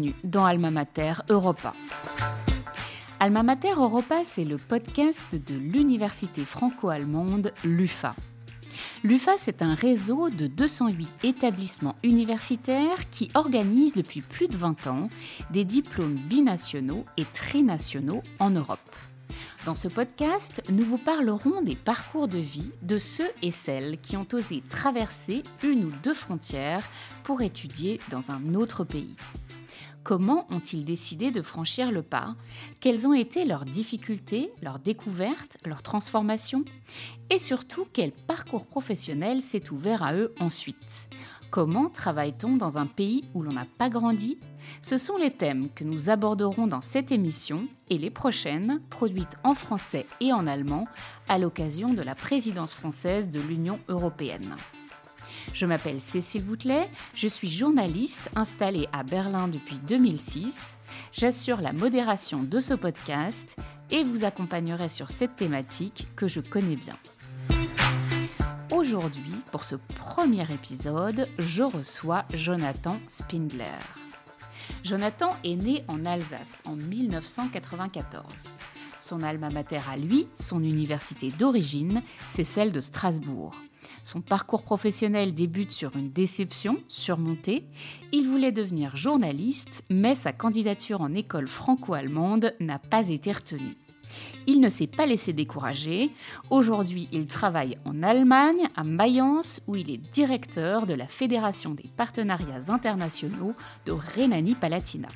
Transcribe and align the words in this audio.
bienvenue 0.00 0.14
dans 0.24 0.44
Alma 0.44 0.70
Mater 0.70 1.14
Europa. 1.28 1.74
Alma 3.18 3.42
Mater 3.42 3.72
Europa, 3.76 4.22
c'est 4.24 4.44
le 4.44 4.56
podcast 4.56 5.26
de 5.32 5.54
l'université 5.54 6.42
franco-allemande 6.42 7.52
LUFA. 7.64 8.14
L'UFA, 9.04 9.32
c'est 9.36 9.62
un 9.62 9.74
réseau 9.74 10.30
de 10.30 10.46
208 10.46 11.24
établissements 11.24 11.96
universitaires 12.02 13.10
qui 13.10 13.30
organisent 13.34 13.94
depuis 13.94 14.20
plus 14.20 14.48
de 14.48 14.56
20 14.56 14.86
ans 14.86 15.10
des 15.50 15.64
diplômes 15.64 16.14
binationaux 16.14 17.04
et 17.16 17.24
trinationaux 17.24 18.22
en 18.38 18.50
Europe. 18.50 18.78
Dans 19.66 19.74
ce 19.74 19.88
podcast, 19.88 20.62
nous 20.70 20.84
vous 20.84 20.98
parlerons 20.98 21.62
des 21.62 21.76
parcours 21.76 22.28
de 22.28 22.38
vie 22.38 22.70
de 22.82 22.96
ceux 22.96 23.30
et 23.42 23.50
celles 23.50 23.98
qui 24.00 24.16
ont 24.16 24.26
osé 24.32 24.62
traverser 24.70 25.42
une 25.62 25.84
ou 25.84 25.92
deux 26.02 26.14
frontières 26.14 26.84
pour 27.22 27.42
étudier 27.42 28.00
dans 28.10 28.30
un 28.30 28.54
autre 28.54 28.84
pays. 28.84 29.14
Comment 30.02 30.46
ont-ils 30.50 30.84
décidé 30.84 31.30
de 31.30 31.42
franchir 31.42 31.92
le 31.92 32.02
pas? 32.02 32.34
Quelles 32.80 33.06
ont 33.06 33.12
été 33.12 33.44
leurs 33.44 33.66
difficultés, 33.66 34.50
leurs 34.62 34.78
découvertes, 34.78 35.58
leurs 35.66 35.82
transformations? 35.82 36.64
Et 37.28 37.38
surtout, 37.38 37.86
quel 37.92 38.12
parcours 38.12 38.66
professionnel 38.66 39.42
s'est 39.42 39.70
ouvert 39.70 40.02
à 40.02 40.14
eux 40.14 40.34
ensuite? 40.40 41.10
Comment 41.50 41.90
travaille-t-on 41.90 42.56
dans 42.56 42.78
un 42.78 42.86
pays 42.86 43.24
où 43.34 43.42
l'on 43.42 43.52
n'a 43.52 43.66
pas 43.76 43.90
grandi? 43.90 44.38
Ce 44.82 44.96
sont 44.96 45.16
les 45.16 45.32
thèmes 45.32 45.68
que 45.74 45.84
nous 45.84 46.08
aborderons 46.08 46.66
dans 46.66 46.80
cette 46.80 47.12
émission 47.12 47.66
et 47.88 47.98
les 47.98 48.10
prochaines, 48.10 48.80
produites 48.88 49.36
en 49.44 49.54
français 49.54 50.06
et 50.20 50.32
en 50.32 50.46
allemand 50.46 50.86
à 51.28 51.38
l'occasion 51.38 51.92
de 51.92 52.02
la 52.02 52.14
présidence 52.14 52.72
française 52.72 53.30
de 53.30 53.40
l'Union 53.40 53.80
européenne. 53.88 54.54
Je 55.52 55.66
m'appelle 55.66 56.00
Cécile 56.00 56.44
Boutelet, 56.44 56.88
je 57.14 57.28
suis 57.28 57.50
journaliste 57.50 58.30
installée 58.36 58.88
à 58.92 59.02
Berlin 59.02 59.48
depuis 59.48 59.76
2006. 59.86 60.78
J'assure 61.12 61.60
la 61.60 61.72
modération 61.72 62.42
de 62.42 62.60
ce 62.60 62.74
podcast 62.74 63.56
et 63.90 64.04
vous 64.04 64.24
accompagnerai 64.24 64.88
sur 64.88 65.10
cette 65.10 65.36
thématique 65.36 66.06
que 66.16 66.28
je 66.28 66.40
connais 66.40 66.76
bien. 66.76 66.96
Aujourd'hui, 68.70 69.34
pour 69.50 69.64
ce 69.64 69.74
premier 69.96 70.50
épisode, 70.52 71.26
je 71.38 71.62
reçois 71.62 72.24
Jonathan 72.32 72.98
Spindler. 73.08 73.64
Jonathan 74.84 75.36
est 75.44 75.56
né 75.56 75.84
en 75.88 76.06
Alsace 76.06 76.62
en 76.64 76.76
1994. 76.76 78.54
Son 79.00 79.22
alma 79.22 79.50
mater 79.50 79.80
à 79.90 79.96
lui, 79.96 80.26
son 80.38 80.62
université 80.62 81.30
d'origine, 81.30 82.02
c'est 82.30 82.44
celle 82.44 82.70
de 82.70 82.80
Strasbourg. 82.80 83.54
Son 84.02 84.20
parcours 84.20 84.62
professionnel 84.62 85.34
débute 85.34 85.72
sur 85.72 85.96
une 85.96 86.10
déception 86.10 86.78
surmontée. 86.88 87.64
Il 88.12 88.26
voulait 88.26 88.52
devenir 88.52 88.96
journaliste, 88.96 89.84
mais 89.90 90.14
sa 90.14 90.32
candidature 90.32 91.00
en 91.00 91.14
école 91.14 91.48
franco-allemande 91.48 92.54
n'a 92.60 92.78
pas 92.78 93.08
été 93.08 93.32
retenue. 93.32 93.76
Il 94.46 94.60
ne 94.60 94.68
s'est 94.68 94.86
pas 94.86 95.06
laissé 95.06 95.32
décourager. 95.32 96.10
Aujourd'hui, 96.50 97.08
il 97.12 97.26
travaille 97.26 97.76
en 97.84 98.02
Allemagne, 98.02 98.68
à 98.74 98.84
Mayence, 98.84 99.60
où 99.66 99.76
il 99.76 99.90
est 99.90 99.98
directeur 99.98 100.86
de 100.86 100.94
la 100.94 101.06
Fédération 101.06 101.74
des 101.74 101.88
partenariats 101.96 102.70
internationaux 102.70 103.54
de 103.86 103.92
Rhénanie-Palatinat 103.92 105.08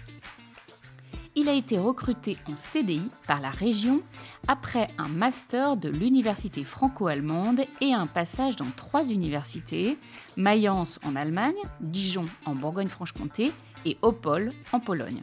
il 1.36 1.48
a 1.48 1.52
été 1.52 1.78
recruté 1.78 2.36
en 2.46 2.56
CDI 2.56 3.10
par 3.26 3.40
la 3.40 3.50
région 3.50 4.02
après 4.46 4.88
un 4.98 5.08
master 5.08 5.76
de 5.76 5.88
l'université 5.88 6.64
franco-allemande 6.64 7.62
et 7.80 7.92
un 7.92 8.06
passage 8.06 8.56
dans 8.56 8.70
trois 8.76 9.08
universités, 9.08 9.98
Mayence 10.36 11.00
en 11.04 11.16
Allemagne, 11.16 11.54
Dijon 11.80 12.26
en 12.46 12.54
Bourgogne-Franche-Comté 12.54 13.52
et 13.84 13.98
Opole 14.02 14.52
en 14.72 14.80
Pologne. 14.80 15.22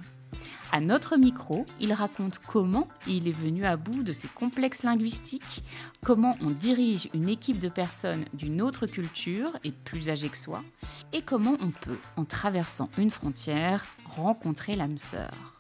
À 0.74 0.80
notre 0.80 1.18
micro, 1.18 1.66
il 1.82 1.92
raconte 1.92 2.40
comment 2.40 2.88
il 3.06 3.28
est 3.28 3.38
venu 3.38 3.66
à 3.66 3.76
bout 3.76 4.04
de 4.04 4.14
ses 4.14 4.30
complexes 4.30 4.84
linguistiques, 4.84 5.64
comment 6.02 6.38
on 6.42 6.50
dirige 6.50 7.10
une 7.14 7.28
équipe 7.28 7.60
de 7.60 7.68
personnes 7.68 8.24
d'une 8.34 8.62
autre 8.62 8.88
culture 8.88 9.52
et 9.66 9.72
plus 9.72 10.10
âgées 10.10 10.30
que 10.30 10.38
soi, 10.38 10.64
et 11.12 11.22
comment 11.22 11.58
on 11.60 11.72
peut, 11.72 12.00
en 12.16 12.24
traversant 12.24 12.90
une 12.98 13.12
frontière, 13.12 13.84
rencontrer 14.06 14.76
l'âme 14.76 14.98
sœur. 14.98 15.51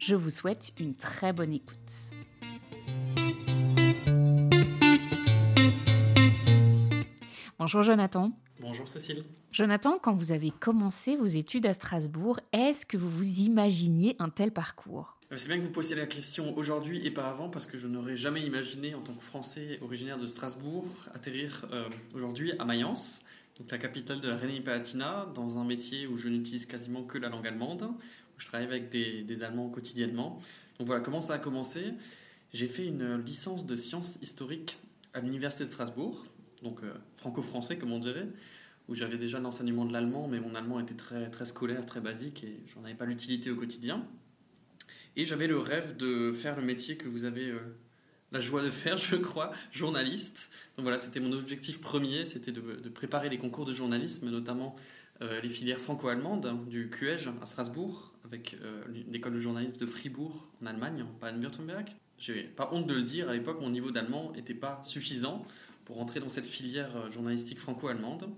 Je 0.00 0.14
vous 0.14 0.30
souhaite 0.30 0.72
une 0.78 0.94
très 0.94 1.32
bonne 1.32 1.52
écoute. 1.52 1.76
Bonjour 7.58 7.82
Jonathan. 7.82 8.32
Bonjour 8.60 8.88
Cécile. 8.88 9.24
Jonathan, 9.52 9.98
quand 9.98 10.14
vous 10.14 10.32
avez 10.32 10.50
commencé 10.50 11.16
vos 11.16 11.26
études 11.26 11.66
à 11.66 11.72
Strasbourg, 11.72 12.40
est-ce 12.52 12.86
que 12.86 12.96
vous 12.96 13.10
vous 13.10 13.40
imaginiez 13.40 14.14
un 14.18 14.28
tel 14.28 14.52
parcours? 14.52 15.18
C'est 15.32 15.48
bien 15.48 15.58
que 15.58 15.64
vous 15.64 15.72
posiez 15.72 15.94
la 15.94 16.06
question 16.06 16.56
aujourd'hui 16.56 17.06
et 17.06 17.10
pas 17.10 17.28
avant 17.28 17.50
parce 17.50 17.66
que 17.66 17.76
je 17.76 17.86
n'aurais 17.86 18.16
jamais 18.16 18.40
imaginé 18.40 18.94
en 18.94 19.00
tant 19.00 19.12
que 19.12 19.22
Français 19.22 19.78
originaire 19.82 20.16
de 20.16 20.26
Strasbourg 20.26 20.86
atterrir 21.14 21.66
euh, 21.72 21.88
aujourd'hui 22.14 22.52
à 22.58 22.64
Mayence, 22.64 23.20
donc 23.58 23.70
la 23.70 23.78
capitale 23.78 24.20
de 24.20 24.28
la 24.28 24.36
Rhénanie-Palatinat, 24.36 25.32
dans 25.34 25.58
un 25.58 25.64
métier 25.64 26.06
où 26.06 26.16
je 26.16 26.28
n'utilise 26.28 26.64
quasiment 26.64 27.02
que 27.02 27.18
la 27.18 27.28
langue 27.28 27.46
allemande, 27.46 27.90
je 28.38 28.46
travaille 28.46 28.66
avec 28.66 28.88
des, 28.88 29.42
Allemands 29.42 29.68
quotidiennement. 29.68 30.38
Donc 30.78 30.86
voilà 30.86 31.02
comment 31.02 31.20
ça 31.20 31.34
a 31.34 31.38
commencé? 31.38 31.92
J'ai 32.52 32.66
fait 32.66 32.86
une 32.86 33.16
licence 33.22 33.66
de 33.66 33.76
sciences 33.76 34.18
historiques 34.22 34.78
à 35.12 35.20
l'Université 35.20 35.64
de 35.64 35.68
Strasbourg, 35.68 36.24
donc 36.62 36.82
euh, 36.82 36.92
franco-français 37.14 37.76
comme 37.76 37.92
on 37.92 37.98
dirait, 37.98 38.28
où 38.88 38.94
j'avais 38.94 39.18
déjà 39.18 39.38
l'enseignement 39.38 39.84
de 39.84 39.92
l'allemand, 39.92 40.28
mais 40.28 40.40
mon 40.40 40.54
allemand 40.54 40.80
était 40.80 40.94
très, 40.94 41.30
très 41.30 41.44
scolaire, 41.44 41.84
très 41.84 42.00
basique, 42.00 42.44
et 42.44 42.58
j'en 42.66 42.82
avais 42.84 42.94
pas 42.94 43.04
l'utilité 43.04 43.50
au 43.50 43.56
quotidien. 43.56 44.06
Et 45.16 45.24
j'avais 45.24 45.46
le 45.46 45.58
rêve 45.58 45.96
de 45.96 46.32
faire 46.32 46.56
le 46.56 46.64
métier 46.64 46.96
que 46.96 47.08
vous 47.08 47.24
avez 47.24 47.50
euh, 47.50 47.58
la 48.32 48.40
joie 48.40 48.62
de 48.62 48.70
faire, 48.70 48.96
je 48.98 49.16
crois, 49.16 49.50
journaliste. 49.72 50.50
Donc 50.76 50.84
voilà, 50.84 50.98
c'était 50.98 51.20
mon 51.20 51.32
objectif 51.32 51.80
premier, 51.80 52.24
c'était 52.24 52.52
de, 52.52 52.88
préparer 52.88 53.28
les 53.28 53.38
concours 53.38 53.64
de 53.64 53.72
journalisme, 53.72 54.30
notamment 54.30 54.76
euh, 55.20 55.40
les 55.40 55.48
filières 55.48 55.80
franco-allemandes 55.80 56.68
du 56.68 56.90
QEG 56.90 57.28
à 57.42 57.46
Strasbourg, 57.46 58.12
avec 58.28 58.54
euh, 58.62 58.84
l'école 59.10 59.32
de 59.32 59.40
journalisme 59.40 59.76
de 59.76 59.86
Fribourg 59.86 60.48
en 60.62 60.66
Allemagne, 60.66 61.02
en 61.02 61.18
Baden-Württemberg. 61.20 61.88
J'ai 62.18 62.42
pas 62.42 62.68
honte 62.72 62.86
de 62.86 62.94
le 62.94 63.02
dire, 63.02 63.28
à 63.28 63.32
l'époque, 63.32 63.60
mon 63.60 63.70
niveau 63.70 63.90
d'allemand 63.90 64.32
n'était 64.32 64.54
pas 64.54 64.82
suffisant 64.84 65.46
pour 65.84 66.00
entrer 66.00 66.20
dans 66.20 66.28
cette 66.28 66.46
filière 66.46 66.94
euh, 66.96 67.10
journalistique 67.10 67.58
franco-allemande. 67.58 68.28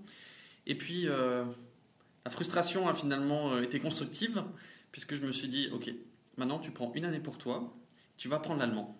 Et 0.65 0.75
puis, 0.75 1.05
la 1.05 2.29
frustration 2.29 2.87
a 2.87 2.93
finalement 2.93 3.57
été 3.57 3.79
constructive, 3.79 4.43
puisque 4.91 5.15
je 5.15 5.23
me 5.23 5.31
suis 5.31 5.47
dit, 5.47 5.69
ok, 5.73 5.91
maintenant 6.37 6.59
tu 6.59 6.69
prends 6.69 6.93
une 6.93 7.03
année 7.03 7.19
pour 7.19 7.39
toi, 7.39 7.75
tu 8.15 8.27
vas 8.27 8.37
prendre 8.37 8.59
l'allemand. 8.59 8.95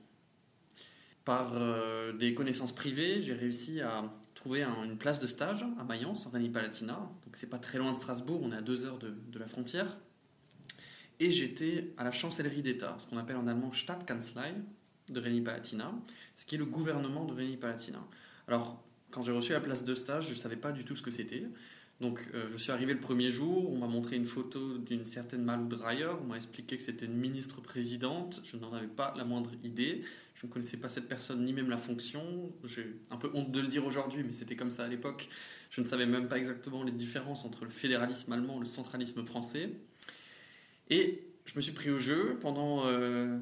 Par 1.23 1.53
des 2.17 2.33
connaissances 2.33 2.73
privées, 2.73 3.21
j'ai 3.21 3.35
réussi 3.35 3.79
à 3.79 4.11
trouvé 4.33 4.63
une 4.63 4.97
place 4.97 5.19
de 5.19 5.27
stage 5.27 5.63
à 5.79 5.83
Mayence, 5.83 6.25
en 6.25 6.31
Rhénanie-Palatinat. 6.31 6.93
Donc 6.93 7.35
c'est 7.35 7.49
pas 7.49 7.59
très 7.59 7.77
loin 7.77 7.91
de 7.91 7.97
Strasbourg, 7.97 8.41
on 8.41 8.51
est 8.51 8.57
à 8.57 8.61
deux 8.61 8.85
heures 8.85 8.97
de 8.97 9.39
la 9.39 9.45
frontière. 9.45 9.99
Et 11.21 11.29
j'étais 11.29 11.93
à 11.97 12.03
la 12.03 12.09
chancellerie 12.09 12.63
d'État, 12.63 12.95
ce 12.97 13.05
qu'on 13.05 13.17
appelle 13.19 13.35
en 13.35 13.45
allemand 13.45 13.71
Stadtkanzlei 13.71 14.55
de 15.07 15.19
Rhénanie-Palatinat, 15.19 15.93
ce 16.33 16.47
qui 16.47 16.55
est 16.55 16.57
le 16.57 16.65
gouvernement 16.65 17.25
de 17.25 17.33
Rhénanie-Palatinat. 17.33 18.03
Alors, 18.47 18.83
quand 19.11 19.21
j'ai 19.21 19.31
reçu 19.31 19.51
la 19.51 19.61
place 19.61 19.83
de 19.83 19.93
stage, 19.93 20.25
je 20.25 20.33
ne 20.33 20.35
savais 20.35 20.55
pas 20.55 20.71
du 20.71 20.83
tout 20.83 20.95
ce 20.95 21.03
que 21.03 21.11
c'était. 21.11 21.43
Donc 21.99 22.19
euh, 22.33 22.47
je 22.51 22.57
suis 22.57 22.71
arrivé 22.71 22.93
le 22.93 22.99
premier 22.99 23.29
jour, 23.29 23.71
on 23.71 23.77
m'a 23.77 23.85
montré 23.85 24.15
une 24.15 24.25
photo 24.25 24.79
d'une 24.79 25.05
certaine 25.05 25.43
Malou 25.43 25.67
Dreyer, 25.67 26.09
on 26.19 26.25
m'a 26.25 26.37
expliqué 26.37 26.75
que 26.75 26.81
c'était 26.81 27.05
une 27.05 27.17
ministre-présidente, 27.17 28.41
je 28.43 28.57
n'en 28.57 28.73
avais 28.73 28.87
pas 28.87 29.13
la 29.15 29.23
moindre 29.23 29.51
idée, 29.63 30.01
je 30.33 30.47
ne 30.47 30.51
connaissais 30.51 30.77
pas 30.77 30.89
cette 30.89 31.07
personne 31.07 31.45
ni 31.45 31.53
même 31.53 31.69
la 31.69 31.77
fonction, 31.77 32.51
j'ai 32.63 32.99
un 33.11 33.17
peu 33.17 33.29
honte 33.35 33.51
de 33.51 33.59
le 33.59 33.67
dire 33.67 33.85
aujourd'hui, 33.85 34.23
mais 34.23 34.33
c'était 34.33 34.55
comme 34.55 34.71
ça 34.71 34.85
à 34.85 34.87
l'époque, 34.87 35.29
je 35.69 35.81
ne 35.81 35.85
savais 35.85 36.07
même 36.07 36.27
pas 36.27 36.39
exactement 36.39 36.81
les 36.81 36.91
différences 36.91 37.45
entre 37.45 37.65
le 37.65 37.69
fédéralisme 37.69 38.31
allemand 38.31 38.57
et 38.57 38.61
le 38.61 38.65
centralisme 38.65 39.23
français. 39.23 39.69
Et 40.91 41.23
je 41.45 41.55
me 41.55 41.61
suis 41.61 41.71
pris 41.71 41.89
au 41.89 41.97
jeu 41.99 42.37
pendant 42.41 42.85
euh, 42.85 43.39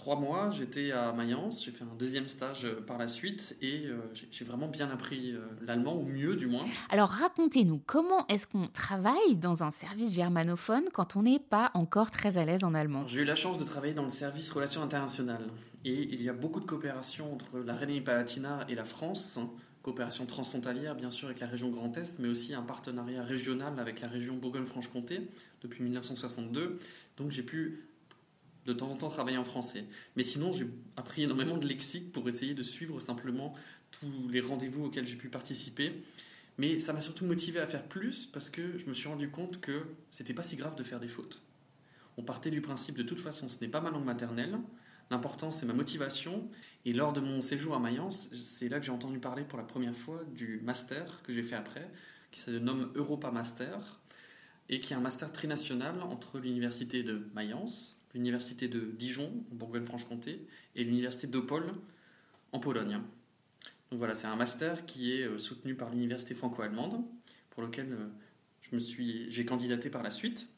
trois 0.00 0.16
mois, 0.16 0.48
j'étais 0.50 0.92
à 0.92 1.12
Mayence, 1.12 1.64
j'ai 1.64 1.70
fait 1.70 1.84
un 1.84 1.94
deuxième 1.98 2.26
stage 2.26 2.64
euh, 2.64 2.80
par 2.86 2.96
la 2.96 3.06
suite. 3.06 3.56
Et 3.60 3.86
euh, 3.86 4.00
j'ai 4.30 4.44
vraiment 4.44 4.66
bien 4.66 4.90
appris 4.90 5.32
euh, 5.32 5.40
l'allemand, 5.62 5.94
ou 5.94 6.06
mieux 6.06 6.36
du 6.36 6.46
moins. 6.46 6.64
Alors 6.88 7.10
racontez-nous, 7.10 7.82
comment 7.86 8.26
est-ce 8.28 8.46
qu'on 8.46 8.66
travaille 8.66 9.36
dans 9.36 9.62
un 9.62 9.70
service 9.70 10.14
germanophone 10.14 10.84
quand 10.92 11.16
on 11.16 11.22
n'est 11.22 11.38
pas 11.38 11.70
encore 11.74 12.10
très 12.10 12.38
à 12.38 12.44
l'aise 12.44 12.64
en 12.64 12.74
allemand? 12.74 13.06
J'ai 13.06 13.20
eu 13.20 13.24
la 13.24 13.34
chance 13.34 13.58
de 13.58 13.64
travailler 13.64 13.94
dans 13.94 14.04
le 14.04 14.10
service 14.10 14.50
relations 14.50 14.82
internationales 14.82 15.44
et 15.84 16.12
il 16.12 16.22
y 16.22 16.28
a 16.28 16.32
beaucoup 16.32 16.60
de 16.60 16.66
coopération 16.66 17.32
entre 17.32 17.58
la 17.58 17.74
Rhénanie-Palatinat 17.74 18.66
et 18.68 18.74
la 18.74 18.84
France. 18.84 19.38
Coopération 19.82 20.26
transfrontalière, 20.26 20.94
bien 20.94 21.10
sûr, 21.10 21.28
avec 21.28 21.40
la 21.40 21.46
région 21.46 21.70
Grand 21.70 21.96
Est, 21.96 22.18
mais 22.18 22.28
aussi 22.28 22.52
un 22.52 22.62
partenariat 22.62 23.22
régional 23.22 23.78
avec 23.78 24.02
la 24.02 24.08
région 24.08 24.36
Bourgogne-Franche-Comté 24.36 25.28
depuis 25.62 25.82
1962. 25.82 26.76
Donc 27.16 27.30
j'ai 27.30 27.42
pu 27.42 27.86
de 28.66 28.74
temps 28.74 28.90
en 28.90 28.96
temps 28.96 29.08
travailler 29.08 29.38
en 29.38 29.44
français. 29.44 29.86
Mais 30.16 30.22
sinon, 30.22 30.52
j'ai 30.52 30.66
appris 30.96 31.22
énormément 31.22 31.56
de 31.56 31.66
lexique 31.66 32.12
pour 32.12 32.28
essayer 32.28 32.54
de 32.54 32.62
suivre 32.62 33.00
simplement 33.00 33.54
tous 33.90 34.28
les 34.28 34.40
rendez-vous 34.40 34.84
auxquels 34.84 35.06
j'ai 35.06 35.16
pu 35.16 35.30
participer. 35.30 36.02
Mais 36.58 36.78
ça 36.78 36.92
m'a 36.92 37.00
surtout 37.00 37.24
motivé 37.24 37.58
à 37.58 37.66
faire 37.66 37.84
plus 37.84 38.26
parce 38.26 38.50
que 38.50 38.76
je 38.76 38.86
me 38.86 38.92
suis 38.92 39.08
rendu 39.08 39.30
compte 39.30 39.60
que 39.60 39.86
c'était 40.10 40.34
pas 40.34 40.42
si 40.42 40.56
grave 40.56 40.76
de 40.76 40.82
faire 40.82 41.00
des 41.00 41.08
fautes. 41.08 41.40
on 42.18 42.22
partait 42.22 42.50
du 42.50 42.60
principe 42.60 42.96
de 42.96 43.02
toute 43.02 43.20
façon, 43.20 43.48
ce 43.48 43.58
n'est 43.62 43.68
pas 43.68 43.80
ma 43.80 43.90
langue 43.90 44.04
maternelle, 44.04 44.58
l'important 45.10 45.50
c'est 45.50 45.66
ma 45.66 45.72
motivation. 45.72 46.48
Et 46.84 46.92
lors 46.92 47.12
de 47.12 47.20
mon 47.20 47.42
séjour 47.42 47.74
à 47.74 47.78
Mayence, 47.78 48.30
c'est 48.32 48.68
là 48.68 48.80
que 48.80 48.86
j'ai 48.86 48.92
entendu 48.92 49.18
parler 49.18 49.44
pour 49.44 49.58
la 49.58 49.64
première 49.64 49.94
fois 49.94 50.22
du 50.34 50.60
master 50.64 51.20
que 51.22 51.32
j'ai 51.32 51.42
fait 51.42 51.56
après, 51.56 51.90
qui 52.30 52.40
se 52.40 52.50
nomme 52.50 52.90
Europa 52.94 53.30
Master, 53.30 54.00
et 54.70 54.80
qui 54.80 54.92
est 54.92 54.96
un 54.96 55.00
master 55.00 55.32
trinational 55.32 56.00
entre 56.02 56.38
l'université 56.38 57.02
de 57.02 57.26
Mayence, 57.34 57.96
l'université 58.14 58.68
de 58.68 58.80
Dijon, 58.80 59.44
en 59.52 59.54
Bourgogne-Franche-Comté, 59.56 60.46
et 60.76 60.84
l'université 60.84 61.26
d'Opole, 61.26 61.74
en 62.52 62.60
Pologne. 62.60 63.00
Donc 63.90 63.98
voilà, 63.98 64.14
c'est 64.14 64.28
un 64.28 64.36
master 64.36 64.86
qui 64.86 65.12
est 65.12 65.24
euh, 65.24 65.38
soutenu 65.38 65.74
par 65.74 65.90
l'université 65.90 66.34
franco-allemande, 66.34 67.02
pour 67.50 67.62
lequel 67.62 67.92
euh, 67.92 68.78
j'ai 69.28 69.44
candidaté 69.44 69.90
par 69.90 70.02
la 70.02 70.10
suite. 70.10 70.48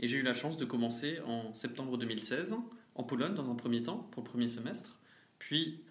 Et 0.00 0.06
j'ai 0.06 0.18
eu 0.18 0.22
la 0.22 0.34
chance 0.34 0.56
de 0.58 0.64
commencer 0.64 1.20
en 1.26 1.54
septembre 1.54 1.96
2016, 1.96 2.54
en 2.94 3.04
Pologne 3.04 3.34
dans 3.34 3.50
un 3.50 3.54
premier 3.54 3.82
temps, 3.82 4.08
pour 4.12 4.22
le 4.22 4.28
premier 4.28 4.48
semestre, 4.48 4.98
puis 5.38 5.82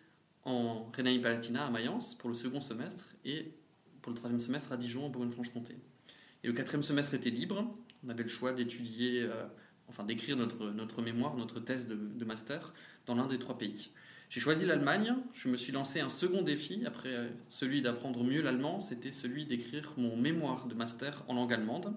en 0.44 0.89
Rhénanie-Palatinat 0.92 1.65
à 1.65 1.69
Mayence 1.69 2.15
pour 2.15 2.30
le 2.30 2.36
second 2.36 2.62
semestre, 2.62 3.15
et 3.25 3.53
pour 4.01 4.12
le 4.12 4.18
troisième 4.18 4.39
semestre 4.39 4.71
à 4.71 4.77
Dijon, 4.77 5.06
en 5.06 5.09
Bourgogne-Franche-Comté. 5.09 5.75
Et 6.44 6.48
le 6.48 6.53
quatrième 6.53 6.83
semestre 6.83 7.13
était 7.13 7.30
libre. 7.30 7.75
On 8.03 8.09
avait 8.09 8.24
le 8.24 8.30
choix 8.30 8.51
d'étudier, 8.51 9.21
euh, 9.21 9.45
enfin 9.88 10.03
d'écrire 10.03 10.38
notre, 10.38 10.71
notre 10.71 11.01
mémoire, 11.01 11.36
notre 11.36 11.59
thèse 11.59 11.88
de, 11.88 11.95
de 11.95 12.25
master 12.25 12.74
dans 13.06 13.15
l'un 13.15 13.27
des 13.27 13.38
trois 13.38 13.57
pays. 13.57 13.92
J'ai 14.31 14.39
choisi 14.39 14.65
l'Allemagne. 14.65 15.13
Je 15.33 15.50
me 15.50 15.57
suis 15.57 15.74
lancé 15.74 16.00
un 16.00 16.07
second 16.07 16.42
défi 16.42 16.83
après 16.86 17.09
euh, 17.09 17.27
celui 17.50 17.81
d'apprendre 17.81 18.24
mieux 18.24 18.42
l'allemand. 18.42 18.80
C'était 18.80 19.12
celui 19.12 19.45
d'écrire 19.45 19.94
mon 19.98 20.15
mémoire 20.15 20.68
de 20.68 20.74
master 20.74 21.25
en 21.27 21.33
langue 21.33 21.53
allemande. 21.53 21.94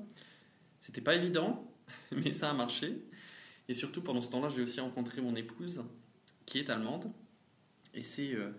C'était 0.80 1.00
pas 1.00 1.14
évident, 1.14 1.72
mais 2.12 2.32
ça 2.32 2.50
a 2.50 2.54
marché. 2.54 3.04
Et 3.68 3.74
surtout 3.74 4.02
pendant 4.02 4.20
ce 4.20 4.30
temps-là, 4.30 4.48
j'ai 4.48 4.62
aussi 4.62 4.80
rencontré 4.80 5.20
mon 5.20 5.34
épouse 5.34 5.82
qui 6.46 6.58
est 6.58 6.70
allemande. 6.70 7.10
Et 7.94 8.02
c'est 8.02 8.34
euh, 8.34 8.50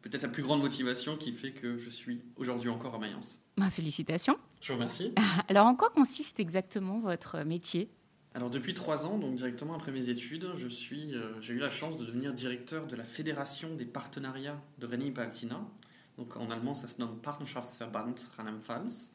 peut-être 0.00 0.22
la 0.22 0.28
plus 0.28 0.42
grande 0.42 0.60
motivation 0.60 1.16
qui 1.16 1.32
fait 1.32 1.52
que 1.52 1.78
je 1.78 1.90
suis 1.90 2.22
aujourd'hui 2.36 2.70
encore 2.70 2.94
à 2.94 2.98
Mayence. 2.98 3.40
Ma 3.56 3.70
félicitations. 3.70 4.36
Je 4.60 4.68
vous 4.68 4.74
remercie. 4.74 5.12
Alors, 5.48 5.66
en 5.66 5.76
quoi 5.76 5.90
consiste 5.90 6.40
exactement 6.40 7.00
votre 7.00 7.42
métier? 7.44 7.90
Alors 8.34 8.48
depuis 8.48 8.72
trois 8.72 9.04
ans, 9.04 9.18
donc 9.18 9.34
directement 9.34 9.74
après 9.74 9.92
mes 9.92 10.08
études, 10.08 10.52
je 10.56 10.66
suis, 10.66 11.14
euh, 11.14 11.38
j'ai 11.42 11.52
eu 11.52 11.58
la 11.58 11.68
chance 11.68 11.98
de 11.98 12.06
devenir 12.06 12.32
directeur 12.32 12.86
de 12.86 12.96
la 12.96 13.04
fédération 13.04 13.74
des 13.74 13.84
partenariats 13.84 14.58
de 14.78 14.86
Rhénanie-Palatinat. 14.86 15.68
Donc 16.16 16.36
en 16.38 16.50
allemand, 16.50 16.72
ça 16.72 16.86
se 16.86 16.98
nomme 16.98 17.18
Partnerschaftsverband 17.20 18.14
Rheinland-Pfalz. 18.38 19.12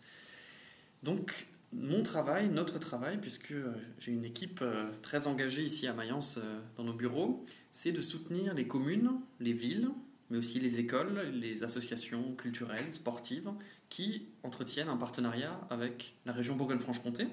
Donc 1.02 1.48
mon 1.74 2.02
travail, 2.04 2.50
notre 2.50 2.80
travail, 2.80 3.18
puisque 3.20 3.52
euh, 3.52 3.74
j'ai 4.00 4.12
une 4.12 4.26
équipe 4.26 4.60
euh, 4.62 4.90
très 5.02 5.28
engagée 5.28 5.64
ici 5.64 5.88
à 5.88 5.94
Mayence 5.94 6.40
dans 6.78 6.84
nos 6.84 6.94
bureaux, 6.94 7.44
c'est 7.72 7.92
de 7.92 8.02
soutenir 8.02 8.54
les 8.54 8.68
communes, 8.68 9.12
les 9.40 9.54
villes, 9.54 9.90
mais 10.30 10.38
aussi 10.38 10.60
les 10.60 10.80
écoles, 10.80 11.20
les 11.34 11.64
associations 11.64 12.36
culturelles, 12.36 12.92
sportives, 12.92 13.50
qui 13.90 14.28
entretiennent 14.44 14.90
un 14.90 14.98
partenariat 14.98 15.60
avec 15.70 16.16
la 16.26 16.34
région 16.34 16.56
Bourgogne-Franche-Comté, 16.56 17.28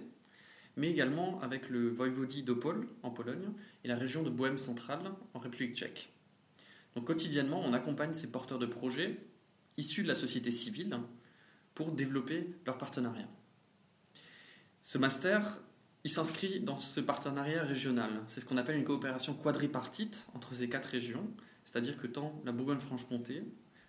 mais 0.77 0.91
également 0.91 1.41
avec 1.41 1.69
le 1.69 1.89
Voïvodie 1.89 2.43
d'Opol 2.43 2.87
en 3.03 3.11
Pologne 3.11 3.51
et 3.85 3.89
la 3.89 3.97
région 3.97 4.23
de 4.23 4.31
Bohême 4.31 4.59
centrale 4.59 5.13
en 5.35 5.39
République 5.39 5.75
tchèque. 5.75 6.13
Donc 6.95 7.07
quotidiennement, 7.07 7.61
on 7.65 7.73
accompagne 7.73 8.13
ces 8.13 8.31
porteurs 8.31 8.59
de 8.59 8.67
projets 8.67 9.19
issus 9.77 10.03
de 10.03 10.09
la 10.09 10.15
société 10.15 10.51
civile 10.51 10.97
pour 11.75 11.91
développer 11.91 12.55
leur 12.67 12.79
partenariat. 12.79 13.29
Ce 14.87 14.99
master, 14.99 15.41
il 16.05 16.11
s'inscrit 16.11 16.61
dans 16.61 16.79
ce 16.79 17.01
partenariat 17.01 17.63
régional. 17.63 18.11
C'est 18.29 18.41
ce 18.41 18.45
qu'on 18.45 18.59
appelle 18.59 18.77
une 18.77 18.85
coopération 18.85 19.33
quadripartite 19.33 20.27
entre 20.35 20.55
ces 20.55 20.69
quatre 20.69 20.91
régions, 20.91 21.27
c'est-à-dire 21.65 21.97
que 21.97 22.07
tant 22.07 22.39
la 22.45 22.53
Bourgogne-Franche-Comté, 22.53 23.45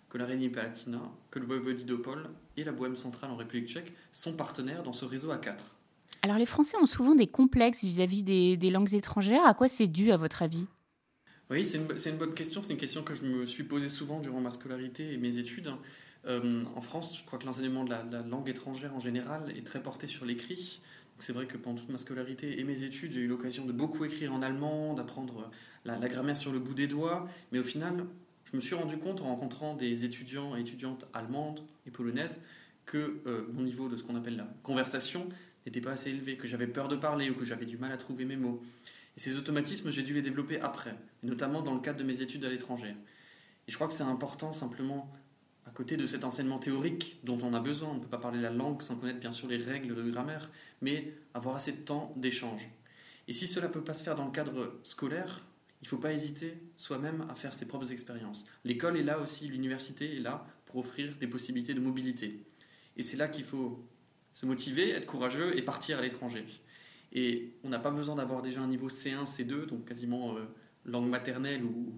que 0.07 0.17
la 0.17 0.25
Rhénanie-Palatinat, 0.25 1.11
que 1.31 1.39
le 1.39 1.47
Voïvodie 1.47 1.83
d'Opol 1.83 2.29
et 2.55 2.63
la 2.63 2.71
Bohême 2.71 2.95
centrale 2.95 3.29
en 3.29 3.35
République 3.35 3.67
tchèque 3.67 3.91
sont 4.13 4.31
partenaires 4.31 4.83
dans 4.83 4.93
ce 4.93 5.03
réseau 5.03 5.31
à 5.31 5.37
quatre. 5.37 5.77
Alors 6.21 6.37
les 6.37 6.45
Français 6.45 6.77
ont 6.81 6.85
souvent 6.85 7.13
des 7.13 7.27
complexes 7.27 7.83
vis-à-vis 7.83 8.23
des, 8.23 8.69
langues 8.69 8.93
étrangères. 8.93 9.45
À 9.45 9.53
quoi 9.53 9.67
c'est 9.67 9.87
dû 9.87 10.13
à 10.13 10.17
votre 10.17 10.43
avis? 10.43 10.65
Oui, 11.49 11.65
c'est 11.65 11.77
une, 12.09 12.17
bonne 12.17 12.33
question. 12.33 12.63
C'est 12.63 12.71
une 12.71 12.79
question 12.79 13.03
que 13.03 13.13
je 13.13 13.23
me 13.23 13.45
suis 13.45 13.65
posée 13.65 13.89
souvent 13.89 14.21
durant 14.21 14.39
ma 14.39 14.49
scolarité 14.49 15.11
et 15.11 15.17
mes 15.17 15.39
études. 15.39 15.69
Euh, 16.27 16.63
en 16.75 16.81
France, 16.81 17.19
je 17.19 17.25
crois 17.25 17.37
que 17.39 17.45
l'enseignement 17.45 17.83
de 17.83 17.89
la, 17.89 18.03
langue 18.23 18.49
étrangère 18.49 18.95
en 18.95 18.99
général 18.99 19.53
est 19.55 19.65
très 19.65 19.81
porté 19.81 20.07
sur 20.07 20.25
l'écrit. 20.25 20.81
C'est 21.19 21.33
vrai 21.33 21.45
que 21.45 21.57
pendant 21.57 21.77
toute 21.77 21.89
ma 21.89 21.97
scolarité 21.97 22.59
et 22.59 22.63
mes 22.63 22.83
études, 22.83 23.11
j'ai 23.11 23.21
eu 23.21 23.27
l'occasion 23.27 23.65
de 23.65 23.71
beaucoup 23.71 24.03
écrire 24.03 24.33
en 24.33 24.41
allemand, 24.41 24.93
d'apprendre 24.93 25.49
la, 25.85 25.97
grammaire 25.97 26.35
sur 26.35 26.51
le 26.51 26.59
bout 26.59 26.73
des 26.73 26.87
doigts. 26.87 27.27
Mais 27.51 27.59
au 27.59 27.63
final, 27.63 28.05
je 28.51 28.55
me 28.55 28.61
suis 28.61 28.75
rendu 28.75 28.97
compte 28.97 29.21
en 29.21 29.25
rencontrant 29.25 29.75
des 29.75 30.03
étudiants 30.03 30.57
et 30.57 30.61
étudiantes 30.61 31.05
allemandes 31.13 31.61
et 31.85 31.91
polonaises 31.91 32.41
que 32.85 33.21
euh, 33.25 33.45
mon 33.53 33.63
niveau 33.63 33.87
de 33.87 33.95
ce 33.95 34.03
qu'on 34.03 34.15
appelle 34.15 34.35
la 34.35 34.47
conversation 34.63 35.27
n'était 35.65 35.81
pas 35.81 35.91
assez 35.91 36.11
élevé, 36.11 36.37
que 36.37 36.47
j'avais 36.47 36.67
peur 36.67 36.87
de 36.87 36.95
parler 36.95 37.29
ou 37.29 37.33
que 37.33 37.45
j'avais 37.45 37.65
du 37.65 37.77
mal 37.77 37.91
à 37.91 37.97
trouver 37.97 38.25
mes 38.25 38.35
mots. 38.35 38.61
Et 39.17 39.19
ces 39.19 39.37
automatismes, 39.37 39.89
j'ai 39.89 40.03
dû 40.03 40.13
les 40.13 40.21
développer 40.21 40.59
après, 40.59 40.95
notamment 41.23 41.61
dans 41.61 41.73
le 41.73 41.79
cadre 41.79 41.97
de 41.99 42.03
mes 42.03 42.21
études 42.21 42.43
à 42.45 42.49
l'étranger. 42.49 42.95
Et 43.67 43.71
je 43.71 43.75
crois 43.75 43.87
que 43.87 43.93
c'est 43.93 44.03
important 44.03 44.53
simplement, 44.53 45.11
à 45.65 45.71
côté 45.71 45.97
de 45.97 46.05
cet 46.05 46.23
enseignement 46.23 46.59
théorique 46.59 47.19
dont 47.23 47.39
on 47.41 47.53
a 47.53 47.59
besoin, 47.59 47.89
on 47.89 47.95
ne 47.95 47.99
peut 47.99 48.07
pas 48.07 48.17
parler 48.17 48.39
la 48.39 48.51
langue 48.51 48.81
sans 48.81 48.95
connaître 48.95 49.19
bien 49.19 49.31
sûr 49.31 49.47
les 49.47 49.57
règles 49.57 49.95
de 49.95 50.11
grammaire, 50.11 50.49
mais 50.81 51.13
avoir 51.33 51.55
assez 51.55 51.71
de 51.71 51.81
temps 51.81 52.13
d'échange. 52.17 52.69
Et 53.27 53.33
si 53.33 53.47
cela 53.47 53.67
ne 53.67 53.73
peut 53.73 53.83
pas 53.83 53.93
se 53.93 54.03
faire 54.03 54.15
dans 54.15 54.25
le 54.25 54.31
cadre 54.31 54.79
scolaire, 54.83 55.41
il 55.81 55.85
ne 55.85 55.89
faut 55.89 55.97
pas 55.97 56.13
hésiter 56.13 56.57
soi-même 56.77 57.25
à 57.29 57.35
faire 57.35 57.53
ses 57.53 57.67
propres 57.67 57.91
expériences. 57.91 58.45
L'école 58.63 58.97
est 58.97 59.03
là 59.03 59.19
aussi, 59.19 59.47
l'université 59.47 60.15
est 60.15 60.19
là 60.19 60.45
pour 60.65 60.77
offrir 60.77 61.13
des 61.19 61.27
possibilités 61.27 61.73
de 61.73 61.79
mobilité. 61.79 62.43
Et 62.97 63.01
c'est 63.01 63.17
là 63.17 63.27
qu'il 63.27 63.43
faut 63.43 63.83
se 64.33 64.45
motiver, 64.45 64.89
être 64.91 65.05
courageux 65.05 65.57
et 65.57 65.61
partir 65.61 65.97
à 65.97 66.01
l'étranger. 66.01 66.45
Et 67.11 67.53
on 67.63 67.69
n'a 67.69 67.79
pas 67.79 67.91
besoin 67.91 68.15
d'avoir 68.15 68.41
déjà 68.41 68.61
un 68.61 68.67
niveau 68.67 68.89
C1, 68.89 69.25
C2, 69.25 69.65
donc 69.67 69.85
quasiment 69.85 70.35
euh, 70.35 70.45
langue 70.85 71.09
maternelle 71.09 71.63
ou, 71.63 71.93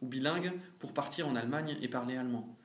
bilingue, 0.00 0.52
pour 0.78 0.94
partir 0.94 1.28
en 1.28 1.36
Allemagne 1.36 1.76
et 1.80 1.88
parler 1.88 2.16
allemand. 2.16 2.56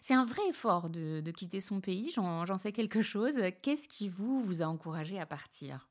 C'est 0.00 0.14
un 0.14 0.24
vrai 0.24 0.42
effort 0.48 0.90
de, 0.90 1.30
quitter 1.30 1.60
son 1.60 1.80
pays, 1.80 2.10
j'en 2.12 2.58
sais 2.58 2.72
quelque 2.72 3.02
chose. 3.02 3.34
Qu'est-ce 3.62 3.88
qui 3.88 4.08
vous, 4.08 4.62
a 4.62 4.66
encouragé 4.66 5.18
à 5.18 5.26
partir? 5.26 5.88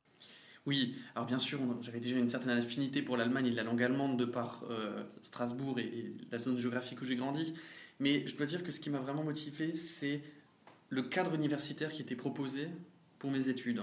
Oui, 0.65 0.95
alors 1.15 1.27
bien 1.27 1.39
sûr, 1.39 1.59
j'avais 1.81 1.99
déjà 1.99 2.17
une 2.17 2.29
certaine 2.29 2.51
affinité 2.51 3.01
pour 3.01 3.17
l'Allemagne 3.17 3.47
et 3.47 3.51
la 3.51 3.63
langue 3.63 3.83
allemande 3.83 4.17
de 4.17 4.23
par 4.23 4.63
euh, 4.69 5.03
Strasbourg 5.21 5.77
et, 5.77 5.83
et, 5.83 6.15
la 6.31 6.39
zone 6.39 6.57
géographique 6.57 7.01
où 7.01 7.05
j'ai 7.05 7.17
grandi. 7.17 7.53
Mais 7.99 8.25
je 8.25 8.35
dois 8.37 8.45
dire 8.45 8.63
que 8.63 8.71
ce 8.71 8.79
qui 8.79 8.89
m'a 8.89 8.99
vraiment 8.99 9.25
motivé, 9.25 9.75
c'est 9.75 10.21
le 10.89 11.03
cadre 11.03 11.33
universitaire 11.33 11.91
qui 11.91 12.01
était 12.01 12.15
proposé 12.15 12.69
pour 13.19 13.29
mes 13.29 13.49
études. 13.49 13.81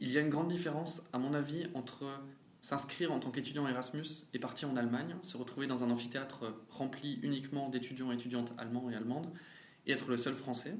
Il 0.00 0.10
y 0.10 0.18
a 0.18 0.20
une 0.20 0.28
grande 0.28 0.48
différence, 0.48 1.02
à 1.12 1.18
mon 1.18 1.34
avis, 1.34 1.66
entre 1.74 2.04
s'inscrire 2.62 3.12
en 3.12 3.18
tant 3.18 3.30
qu'étudiant 3.30 3.66
Erasmus 3.68 4.06
et 4.32 4.38
partir 4.38 4.70
en 4.70 4.76
Allemagne, 4.76 5.16
se 5.22 5.36
retrouver 5.36 5.66
dans 5.66 5.82
un 5.84 5.90
amphithéâtre 5.90 6.54
rempli 6.68 7.18
uniquement 7.22 7.68
d'étudiants 7.68 8.12
et 8.12 8.14
étudiantes 8.14 8.54
allemands 8.56 8.88
et 8.88 8.94
allemandes, 8.94 9.30
et 9.86 9.92
être 9.92 10.08
le 10.08 10.16
seul 10.16 10.34
français, 10.34 10.76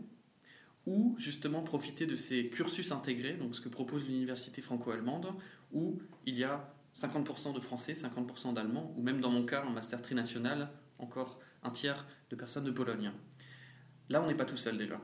ou 0.87 1.15
justement 1.19 1.62
profiter 1.62 2.07
de 2.07 2.17
ces 2.17 2.49
cursus 2.49 2.93
intégrés, 2.93 3.35
donc 3.35 3.55
ce 3.55 3.61
que 3.61 3.69
propose 3.69 4.07
l'université 4.07 4.62
franco-allemande, 4.62 5.35
où 5.73 6.01
il 6.25 6.37
y 6.37 6.45
a 6.45 6.73
50% 6.95 7.53
de 7.53 7.61
français, 7.61 7.95
50% 7.95 8.55
d'allemands, 8.55 8.95
ou 8.97 9.03
même 9.03 9.21
dans 9.21 9.31
mon 9.31 9.45
cas, 9.45 9.65
un 9.65 9.71
master 9.71 10.01
trinational, 10.03 10.71
encore 10.99 11.41
un 11.65 11.71
tiers 11.71 12.07
de 12.31 12.37
personnes 12.37 12.65
de 12.65 12.71
Pologne. 12.71 13.12
Là, 14.09 14.23
on 14.23 14.27
n'est 14.27 14.37
pas 14.37 14.45
tout 14.45 14.57
seul 14.57 14.79
déjà. 14.79 15.01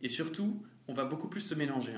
Et 0.00 0.08
surtout, 0.08 0.62
on 0.86 0.92
va 0.92 1.04
beaucoup 1.04 1.28
plus 1.28 1.40
se 1.40 1.54
mélanger. 1.54 1.94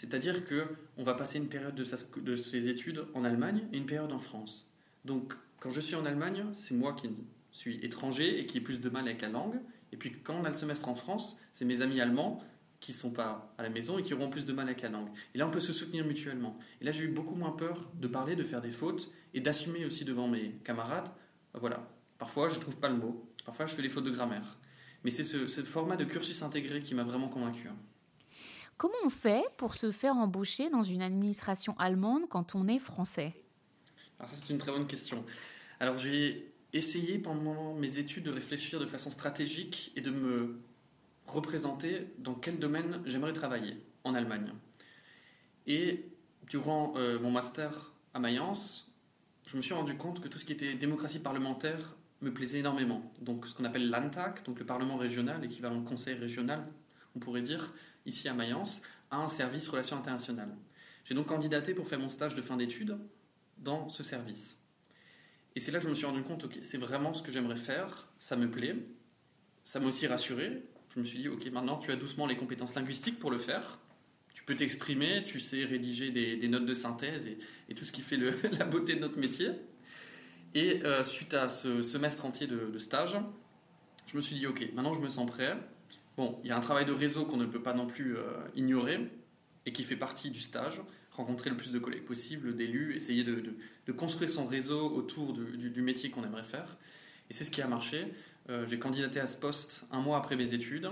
Hein. 0.00 0.06
C'est-à-dire 0.10 0.44
que 0.44 0.66
on 0.96 1.02
va 1.02 1.14
passer 1.14 1.38
une 1.38 1.48
période 1.48 1.74
de, 1.74 2.36
ses 2.36 2.68
études 2.68 3.04
en 3.14 3.24
Allemagne 3.24 3.66
et 3.72 3.78
une 3.78 3.86
période 3.86 4.12
en 4.12 4.18
France. 4.18 4.70
Donc, 5.04 5.34
quand 5.58 5.70
je 5.70 5.80
suis 5.80 5.94
en 5.94 6.04
Allemagne, 6.04 6.46
c'est 6.52 6.74
moi 6.74 6.94
qui 6.94 7.10
suis 7.50 7.84
étranger 7.84 8.40
et 8.40 8.46
qui 8.46 8.58
ai 8.58 8.60
plus 8.60 8.80
de 8.80 8.88
mal 8.88 9.06
avec 9.06 9.22
la 9.22 9.28
langue. 9.28 9.60
Et 9.92 9.96
puis, 9.96 10.12
quand 10.22 10.34
on 10.34 10.44
a 10.44 10.48
le 10.48 10.54
semestre 10.54 10.88
en 10.88 10.94
France, 10.94 11.36
c'est 11.52 11.64
mes 11.64 11.82
amis 11.82 12.00
allemands 12.00 12.42
qui 12.78 12.92
sont 12.94 13.10
pas 13.10 13.52
à 13.58 13.62
la 13.62 13.68
maison 13.68 13.98
et 13.98 14.02
qui 14.02 14.14
auront 14.14 14.30
plus 14.30 14.46
de 14.46 14.52
mal 14.52 14.66
avec 14.66 14.80
la 14.80 14.88
langue. 14.88 15.08
Et 15.34 15.38
là, 15.38 15.46
on 15.46 15.50
peut 15.50 15.60
se 15.60 15.72
soutenir 15.72 16.04
mutuellement. 16.06 16.58
Et 16.80 16.84
là, 16.84 16.92
j'ai 16.92 17.04
eu 17.04 17.08
beaucoup 17.08 17.34
moins 17.34 17.50
peur 17.50 17.90
de 18.00 18.08
parler, 18.08 18.36
de 18.36 18.42
faire 18.42 18.62
des 18.62 18.70
fautes 18.70 19.10
et 19.34 19.40
d'assumer 19.40 19.84
aussi 19.84 20.06
devant 20.06 20.28
mes 20.28 20.52
camarades. 20.64 21.08
Voilà. 21.54 21.90
Parfois, 22.18 22.48
je 22.48 22.58
trouve 22.58 22.78
pas 22.78 22.88
le 22.88 22.96
mot. 22.96 23.28
Parfois, 23.44 23.66
je 23.66 23.74
fais 23.74 23.82
des 23.82 23.90
fautes 23.90 24.04
de 24.04 24.10
grammaire. 24.10 24.58
Mais 25.04 25.10
c'est 25.10 25.24
ce, 25.24 25.46
format 25.62 25.96
de 25.96 26.04
cursus 26.04 26.42
intégré 26.42 26.80
qui 26.80 26.94
m'a 26.94 27.04
vraiment 27.04 27.28
convaincu. 27.28 27.68
Comment 28.80 28.94
on 29.04 29.10
fait 29.10 29.44
pour 29.58 29.74
se 29.74 29.92
faire 29.92 30.16
embaucher 30.16 30.70
dans 30.70 30.82
une 30.82 31.02
administration 31.02 31.76
allemande 31.78 32.22
quand 32.30 32.54
on 32.54 32.66
est 32.66 32.78
français? 32.78 33.34
Alors 34.18 34.30
ça, 34.30 34.36
c'est 34.36 34.50
une 34.54 34.58
très 34.58 34.72
bonne 34.72 34.86
question. 34.86 35.22
Alors 35.80 35.98
j'ai 35.98 36.50
essayé 36.72 37.18
pendant 37.18 37.74
mes 37.74 37.98
études 37.98 38.24
de 38.24 38.30
réfléchir 38.30 38.80
de 38.80 38.86
façon 38.86 39.10
stratégique 39.10 39.92
et 39.96 40.00
de 40.00 40.10
me 40.10 40.62
représenter 41.26 42.06
dans 42.20 42.32
quel 42.32 42.58
domaine 42.58 43.02
j'aimerais 43.04 43.34
travailler 43.34 43.76
en 44.04 44.14
Allemagne. 44.14 44.50
Et 45.66 46.06
durant 46.48 46.94
euh, 46.96 47.20
mon 47.20 47.30
master 47.30 47.92
à 48.14 48.18
Mayence, 48.18 48.94
je 49.44 49.58
me 49.58 49.60
suis 49.60 49.74
rendu 49.74 49.94
compte 49.98 50.20
que 50.20 50.28
tout 50.28 50.38
ce 50.38 50.46
qui 50.46 50.52
était 50.52 50.72
démocratie 50.72 51.18
parlementaire 51.18 51.96
me 52.22 52.32
plaisait 52.32 52.60
énormément. 52.60 53.02
Donc 53.20 53.46
ce 53.46 53.54
qu'on 53.54 53.66
appelle 53.66 53.90
l'ANTAC, 53.90 54.42
donc 54.46 54.58
le 54.58 54.64
Parlement 54.64 54.96
régional, 54.96 55.44
équivalent 55.44 55.80
de 55.82 55.86
conseil 55.86 56.14
régional, 56.14 56.62
on 57.14 57.18
pourrait 57.18 57.42
dire, 57.42 57.74
ici 58.06 58.28
à 58.28 58.34
Mayence, 58.34 58.82
a 59.10 59.18
un 59.18 59.28
service 59.28 59.68
relations 59.68 59.96
internationales. 59.96 60.54
J'ai 61.04 61.14
donc 61.14 61.26
candidaté 61.26 61.74
pour 61.74 61.86
faire 61.86 61.98
mon 61.98 62.08
stage 62.08 62.34
de 62.34 62.42
fin 62.42 62.56
d'études 62.56 62.96
dans 63.58 63.88
ce 63.88 64.02
service. 64.02 64.58
Et 65.56 65.60
c'est 65.60 65.72
là 65.72 65.78
que 65.78 65.84
je 65.84 65.88
me 65.88 65.94
suis 65.94 66.06
rendu 66.06 66.22
compte, 66.22 66.44
ok, 66.44 66.58
c'est 66.62 66.78
vraiment 66.78 67.12
ce 67.14 67.22
que 67.22 67.32
j'aimerais 67.32 67.56
faire, 67.56 68.08
ça 68.18 68.36
me 68.36 68.50
plaît, 68.50 68.76
ça 69.64 69.80
m'a 69.80 69.86
aussi 69.86 70.06
rassuré. 70.06 70.62
Je 70.94 71.00
me 71.00 71.04
suis 71.04 71.18
dit, 71.18 71.28
ok, 71.28 71.46
maintenant 71.46 71.76
tu 71.76 71.90
as 71.90 71.96
doucement 71.96 72.26
les 72.26 72.36
compétences 72.36 72.74
linguistiques 72.74 73.18
pour 73.18 73.30
le 73.30 73.38
faire, 73.38 73.78
tu 74.34 74.44
peux 74.44 74.54
t'exprimer, 74.56 75.22
tu 75.24 75.40
sais 75.40 75.64
rédiger 75.64 76.10
des, 76.10 76.48
notes 76.48 76.66
de 76.66 76.74
synthèse 76.74 77.28
et, 77.68 77.74
tout 77.74 77.84
ce 77.84 77.92
qui 77.92 78.02
fait 78.02 78.16
la 78.58 78.64
beauté 78.64 78.94
de 78.94 79.00
notre 79.00 79.18
métier. 79.18 79.50
Et 80.54 80.84
euh, 80.84 81.02
suite 81.02 81.34
à 81.34 81.48
ce 81.48 81.82
semestre 81.82 82.24
entier 82.24 82.46
de, 82.46 82.78
stage, 82.78 83.16
je 84.06 84.16
me 84.16 84.20
suis 84.20 84.36
dit, 84.36 84.46
ok, 84.46 84.68
maintenant 84.74 84.94
je 84.94 85.00
me 85.00 85.10
sens 85.10 85.28
prêt. 85.28 85.56
Bon, 86.16 86.38
il 86.42 86.48
y 86.48 86.50
a 86.50 86.56
un 86.56 86.60
travail 86.60 86.84
de 86.84 86.92
réseau 86.92 87.24
qu'on 87.24 87.36
ne 87.36 87.46
peut 87.46 87.62
pas 87.62 87.74
non 87.74 87.86
plus 87.86 88.16
euh, 88.16 88.22
ignorer 88.54 89.10
et 89.66 89.72
qui 89.72 89.84
fait 89.84 89.96
partie 89.96 90.30
du 90.30 90.40
stage. 90.40 90.82
Rencontrer 91.12 91.50
le 91.50 91.56
plus 91.56 91.72
de 91.72 91.78
collègues 91.78 92.04
possible, 92.04 92.54
d'élus, 92.54 92.94
essayer 92.94 93.24
de, 93.24 93.54
construire 93.92 94.30
son 94.30 94.46
réseau 94.46 94.90
autour 94.94 95.32
du, 95.32 95.82
métier 95.82 96.10
qu'on 96.10 96.24
aimerait 96.24 96.44
faire. 96.44 96.76
Et 97.28 97.34
c'est 97.34 97.44
ce 97.44 97.50
qui 97.50 97.60
a 97.60 97.66
marché. 97.66 98.12
Euh, 98.48 98.66
j'ai 98.66 98.78
candidaté 98.78 99.18
à 99.18 99.26
ce 99.26 99.36
poste 99.36 99.84
un 99.90 100.00
mois 100.00 100.16
après 100.18 100.36
mes 100.36 100.54
études. 100.54 100.88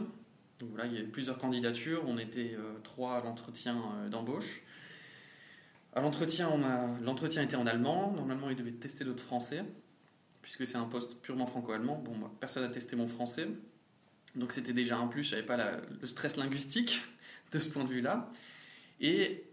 Donc 0.59 0.71
voilà, 0.71 0.87
il 0.87 0.95
y 0.95 0.97
a 0.97 1.01
eu 1.01 1.09
plusieurs 1.09 1.39
candidatures. 1.39 2.03
On 2.07 2.19
était 2.19 2.57
trois 2.83 3.15
à 3.15 3.23
l'entretien 3.23 3.77
d'embauche. 4.11 4.63
À 5.93 6.01
l'entretien, 6.01 6.51
l'entretien 7.01 7.43
était 7.43 7.57
en 7.57 7.67
allemand. 7.67 8.13
Normalement, 8.13 8.51
il 8.51 8.57
devait 8.57 8.73
tester 8.73 9.05
d'autres 9.05 9.23
français, 9.23 9.65
puisque 10.43 10.67
c'est 10.67 10.77
un 10.77 10.85
poste 10.85 11.21
purement 11.23 11.47
franco-allemand. 11.47 12.03
Bon, 12.05 12.19
personne 12.41 12.65
n'a 12.65 12.69
testé 12.69 12.97
mon 12.97 13.07
français. 13.07 13.49
Donc 14.37 14.53
c'était 14.53 14.73
déjà 14.73 14.99
un 14.99 15.07
plus, 15.07 15.25
je 15.25 15.35
n'avais 15.35 15.47
pas 15.47 15.57
le 15.57 16.07
stress 16.07 16.37
linguistique 16.37 17.01
de 17.53 17.59
ce 17.59 17.69
point 17.69 17.85
de 17.85 17.89
vue-là. 17.89 18.31
Et 19.01 19.45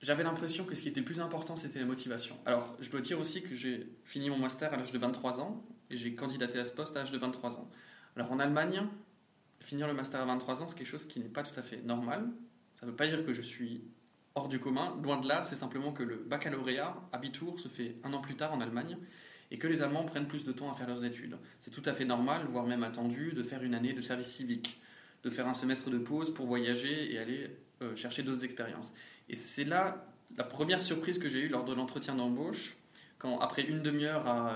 j'avais 0.00 0.22
l'impression 0.22 0.64
que 0.64 0.74
ce 0.74 0.82
qui 0.82 0.88
était 0.88 1.02
plus 1.02 1.20
important, 1.20 1.56
c'était 1.56 1.80
la 1.80 1.86
motivation. 1.86 2.36
Alors, 2.46 2.76
je 2.80 2.90
dois 2.90 3.00
dire 3.00 3.18
aussi 3.18 3.42
que 3.42 3.54
j'ai 3.54 3.88
fini 4.04 4.30
mon 4.30 4.38
master 4.38 4.72
à 4.72 4.76
l'âge 4.76 4.92
de 4.92 4.98
23 4.98 5.40
ans, 5.40 5.64
et 5.90 5.96
j'ai 5.96 6.14
candidaté 6.14 6.58
à 6.58 6.64
ce 6.64 6.72
poste 6.72 6.96
à 6.96 7.00
l'âge 7.00 7.10
de 7.10 7.18
23 7.18 7.58
ans. 7.58 7.70
Alors 8.16 8.32
en 8.32 8.38
Allemagne, 8.38 8.86
finir 9.60 9.86
le 9.86 9.94
master 9.94 10.20
à 10.20 10.24
23 10.24 10.62
ans, 10.62 10.66
c'est 10.66 10.76
quelque 10.76 10.86
chose 10.86 11.06
qui 11.06 11.20
n'est 11.20 11.28
pas 11.28 11.42
tout 11.42 11.58
à 11.58 11.62
fait 11.62 11.82
normal. 11.82 12.28
Ça 12.78 12.86
ne 12.86 12.90
veut 12.90 12.96
pas 12.96 13.06
dire 13.06 13.24
que 13.24 13.32
je 13.32 13.42
suis 13.42 13.82
hors 14.34 14.48
du 14.48 14.60
commun. 14.60 14.96
Loin 15.02 15.18
de 15.18 15.26
là, 15.26 15.42
c'est 15.42 15.56
simplement 15.56 15.92
que 15.92 16.02
le 16.02 16.16
baccalauréat, 16.16 16.96
Abitur, 17.12 17.58
se 17.58 17.68
fait 17.68 17.96
un 18.04 18.12
an 18.12 18.20
plus 18.20 18.36
tard 18.36 18.52
en 18.52 18.60
Allemagne 18.60 18.98
et 19.50 19.58
que 19.58 19.66
les 19.66 19.82
Allemands 19.82 20.04
prennent 20.04 20.28
plus 20.28 20.44
de 20.44 20.52
temps 20.52 20.70
à 20.70 20.74
faire 20.74 20.86
leurs 20.86 21.04
études. 21.04 21.36
C'est 21.60 21.70
tout 21.70 21.82
à 21.86 21.92
fait 21.92 22.04
normal, 22.04 22.46
voire 22.46 22.66
même 22.66 22.82
attendu, 22.82 23.32
de 23.32 23.42
faire 23.42 23.62
une 23.62 23.74
année 23.74 23.92
de 23.92 24.00
service 24.00 24.28
civique, 24.28 24.80
de 25.24 25.30
faire 25.30 25.46
un 25.46 25.54
semestre 25.54 25.90
de 25.90 25.98
pause 25.98 26.32
pour 26.32 26.46
voyager 26.46 27.12
et 27.12 27.18
aller 27.18 27.50
euh, 27.82 27.96
chercher 27.96 28.22
d'autres 28.22 28.44
expériences. 28.44 28.92
Et 29.28 29.34
c'est 29.34 29.64
là 29.64 30.06
la 30.36 30.44
première 30.44 30.82
surprise 30.82 31.18
que 31.18 31.28
j'ai 31.28 31.40
eue 31.40 31.48
lors 31.48 31.64
de 31.64 31.72
l'entretien 31.72 32.14
d'embauche, 32.14 32.76
quand 33.18 33.38
après 33.38 33.62
une 33.62 33.82
demi-heure 33.82 34.26
à, 34.26 34.54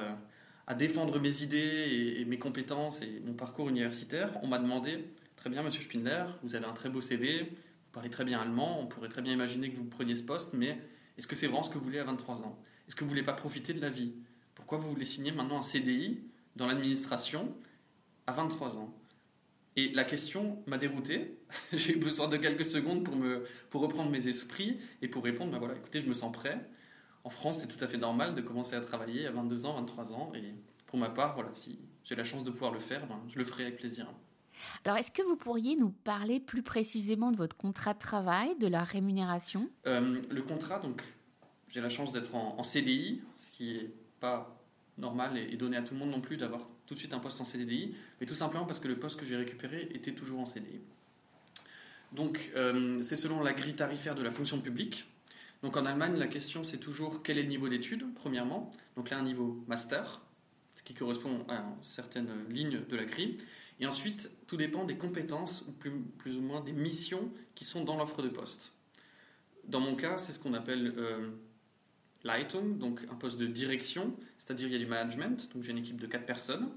à, 0.67 0.75
défendre 0.75 1.19
mes 1.19 1.43
idées 1.43 2.17
et, 2.19 2.25
mes 2.25 2.39
compétences 2.39 3.03
et 3.03 3.23
mon 3.25 3.35
parcours 3.35 3.69
universitaire, 3.69 4.39
on 4.43 4.47
m'a 4.47 4.59
demandé, 4.59 5.05
très 5.37 5.51
bien 5.51 5.63
monsieur 5.63 5.83
Spindler, 5.83 6.25
vous 6.43 6.55
avez 6.55 6.67
un 6.67 6.73
très 6.73 6.91
beau 6.91 7.01
CV, 7.01 7.53
parlez 7.93 8.11
très 8.11 8.25
bien 8.25 8.41
allemand, 8.41 8.81
on 8.81 8.87
pourrait 8.87 9.09
très 9.09 9.23
bien 9.23 9.33
imaginer 9.33 9.71
que 9.71 9.77
vous 9.77 9.85
preniez 9.85 10.15
ce 10.15 10.23
poste, 10.23 10.53
mais 10.53 10.79
est-ce 11.19 11.27
que 11.27 11.35
c'est 11.35 11.47
vraiment 11.47 11.63
ce 11.63 11.71
que 11.71 11.79
vous 11.79 11.85
voulez 11.85 11.99
à 11.99 12.05
23 12.05 12.43
ans? 12.43 12.59
Est-ce 12.87 12.97
que 12.97 13.01
vous 13.01 13.07
ne 13.07 13.11
voulez 13.11 13.23
pas 13.23 13.33
profiter 13.33 13.73
de 13.73 13.81
la 13.81 13.91
vie? 13.91 14.13
Pourquoi 14.73 14.87
vous 14.87 14.95
voulez 14.95 15.05
signer 15.05 15.33
maintenant 15.33 15.59
un 15.59 15.62
CDI 15.62 16.19
dans 16.57 16.67
l'administration 16.67 17.55
à 18.26 18.33
23 18.33 18.79
ans? 18.79 18.91
Et 19.76 19.93
la 19.93 20.02
question 20.02 20.62
m'a 20.67 20.79
dérouté. 20.79 21.38
J'ai 21.75 21.93
eu 21.93 21.99
besoin 21.99 22.26
de 22.26 22.38
quelques 22.38 22.64
secondes 22.64 23.05
pour, 23.05 23.14
me, 23.14 23.45
pour 23.69 23.83
reprendre 23.83 24.11
mes 24.11 24.29
esprits 24.29 24.79
et 25.02 25.09
pour 25.09 25.25
répondre, 25.25 25.52
ben 25.52 25.59
voilà, 25.59 25.75
écoutez, 25.76 26.00
je 26.00 26.07
me 26.07 26.14
sens 26.14 26.33
prêt. 26.33 26.59
En 27.23 27.29
France, 27.29 27.59
c'est 27.61 27.67
tout 27.67 27.85
à 27.85 27.87
fait 27.87 27.99
normal 27.99 28.35
de 28.35 28.41
commencer 28.41 28.75
à 28.75 28.81
travailler 28.81 29.26
à 29.26 29.31
22 29.33 29.67
ans, 29.67 29.75
23 29.75 30.14
ans. 30.14 30.33
Et 30.35 30.55
pour 30.87 30.99
ma 30.99 31.11
part, 31.11 31.35
voilà, 31.35 31.50
si 31.52 31.79
j'ai 32.02 32.14
la 32.14 32.25
chance 32.25 32.43
de 32.43 32.50
pouvoir 32.50 32.73
le 32.73 32.81
faire, 32.81 33.07
ben, 33.07 33.21
je 33.29 33.37
le 33.37 33.45
ferai 33.45 33.64
avec 33.64 33.76
plaisir. 33.76 34.07
Alors, 34.87 34.97
est-ce 34.97 35.11
que 35.11 35.21
vous 35.21 35.37
pourriez 35.37 35.76
nous 35.76 35.91
parler 35.91 36.41
plus 36.41 36.62
précisément 36.62 37.31
de 37.31 37.37
votre 37.37 37.59
contrat 37.59 37.93
de 37.93 37.99
travail, 37.99 38.57
de 38.57 38.69
la 38.69 38.85
rémunération? 38.85 39.69
Euh, 39.87 40.19
Le 40.31 40.43
contrat, 40.43 40.79
donc, 40.79 41.02
j'ai 41.69 41.83
la 41.83 41.91
chance 41.91 42.11
d'être 42.11 42.35
en, 42.35 42.62
CDI, 42.62 43.21
ce 43.37 43.52
qui 43.52 43.75
n'est 43.75 43.91
pas 44.19 44.62
normal 45.02 45.37
et, 45.37 45.56
donné 45.56 45.76
à 45.76 45.82
tout 45.82 45.92
le 45.92 46.00
monde 46.00 46.11
non 46.11 46.23
plus 46.23 46.38
d'avoir 46.38 46.62
tout 46.87 46.94
de 46.94 46.99
suite 46.99 47.12
un 47.12 47.18
poste 47.18 47.40
en 47.40 47.44
CDI, 47.44 47.94
mais 48.21 48.26
tout 48.26 48.35
simplement 48.35 48.64
parce 48.64 48.80
que 48.80 48.88
le 48.88 48.99
poste 48.99 49.21
que 49.21 49.26
j'ai 49.26 49.37
récupéré 49.37 49.88
était 49.92 50.12
toujours 50.12 50.40
en 50.40 50.47
CDI. 50.47 50.80
Donc, 52.12 52.50
euh, 52.56 53.02
c'est 53.02 53.16
selon 53.16 53.42
la 53.42 53.52
grille 53.52 53.75
tarifaire 53.75 54.14
de 54.14 54.23
la 54.23 54.30
fonction 54.30 54.61
publique. 54.61 55.09
Donc, 55.62 55.76
en 55.76 55.85
Allemagne, 55.85 56.16
la 56.16 56.26
question, 56.26 56.64
c'est 56.64 56.78
toujours 56.78 57.23
quel 57.23 57.38
est 57.38 57.42
le 57.42 57.49
niveau 57.49 57.68
d'études, 57.68 58.04
premièrement. 58.14 58.71
Donc 58.97 59.11
là, 59.11 59.18
un 59.18 59.23
niveau 59.23 59.62
master, 59.66 60.21
ce 60.75 60.82
qui 60.82 60.94
correspond 60.94 61.44
à 61.49 61.64
certaines 61.82 62.30
lignes 62.49 62.80
de 62.88 62.97
la 62.97 63.04
grille. 63.04 63.37
Et 63.80 63.87
ensuite, 63.87 64.30
tout 64.47 64.56
dépend 64.56 64.85
des 64.85 64.97
compétences 64.97 65.64
ou 65.66 65.73
plus, 65.73 66.37
ou 66.37 66.42
moins 66.42 66.61
des 66.61 66.73
missions 66.73 67.30
qui 67.54 67.64
sont 67.64 67.85
dans 67.85 67.97
l'offre 67.97 68.23
de 68.23 68.28
poste. 68.28 68.75
Dans 69.64 69.80
mon 69.80 69.94
cas, 69.94 70.18
c'est 70.18 70.32
ce 70.32 70.38
qu'on 70.38 70.54
appelle 70.54 70.94
euh, 70.97 71.30
Leitung, 72.25 72.79
donc 72.79 73.00
un 73.11 73.14
poste 73.14 73.38
de 73.38 73.47
direction, 73.47 74.14
c'est-à-dire 74.38 74.69
il 74.69 74.73
y 74.73 74.76
a 74.76 74.79
du 74.79 74.87
management, 74.87 75.50
donc 75.55 75.62
j'ai 75.62 75.73
une 75.73 75.79
équipe 75.79 76.00
de 76.00 76.07
quatre 76.07 76.26
personnes. 76.26 76.71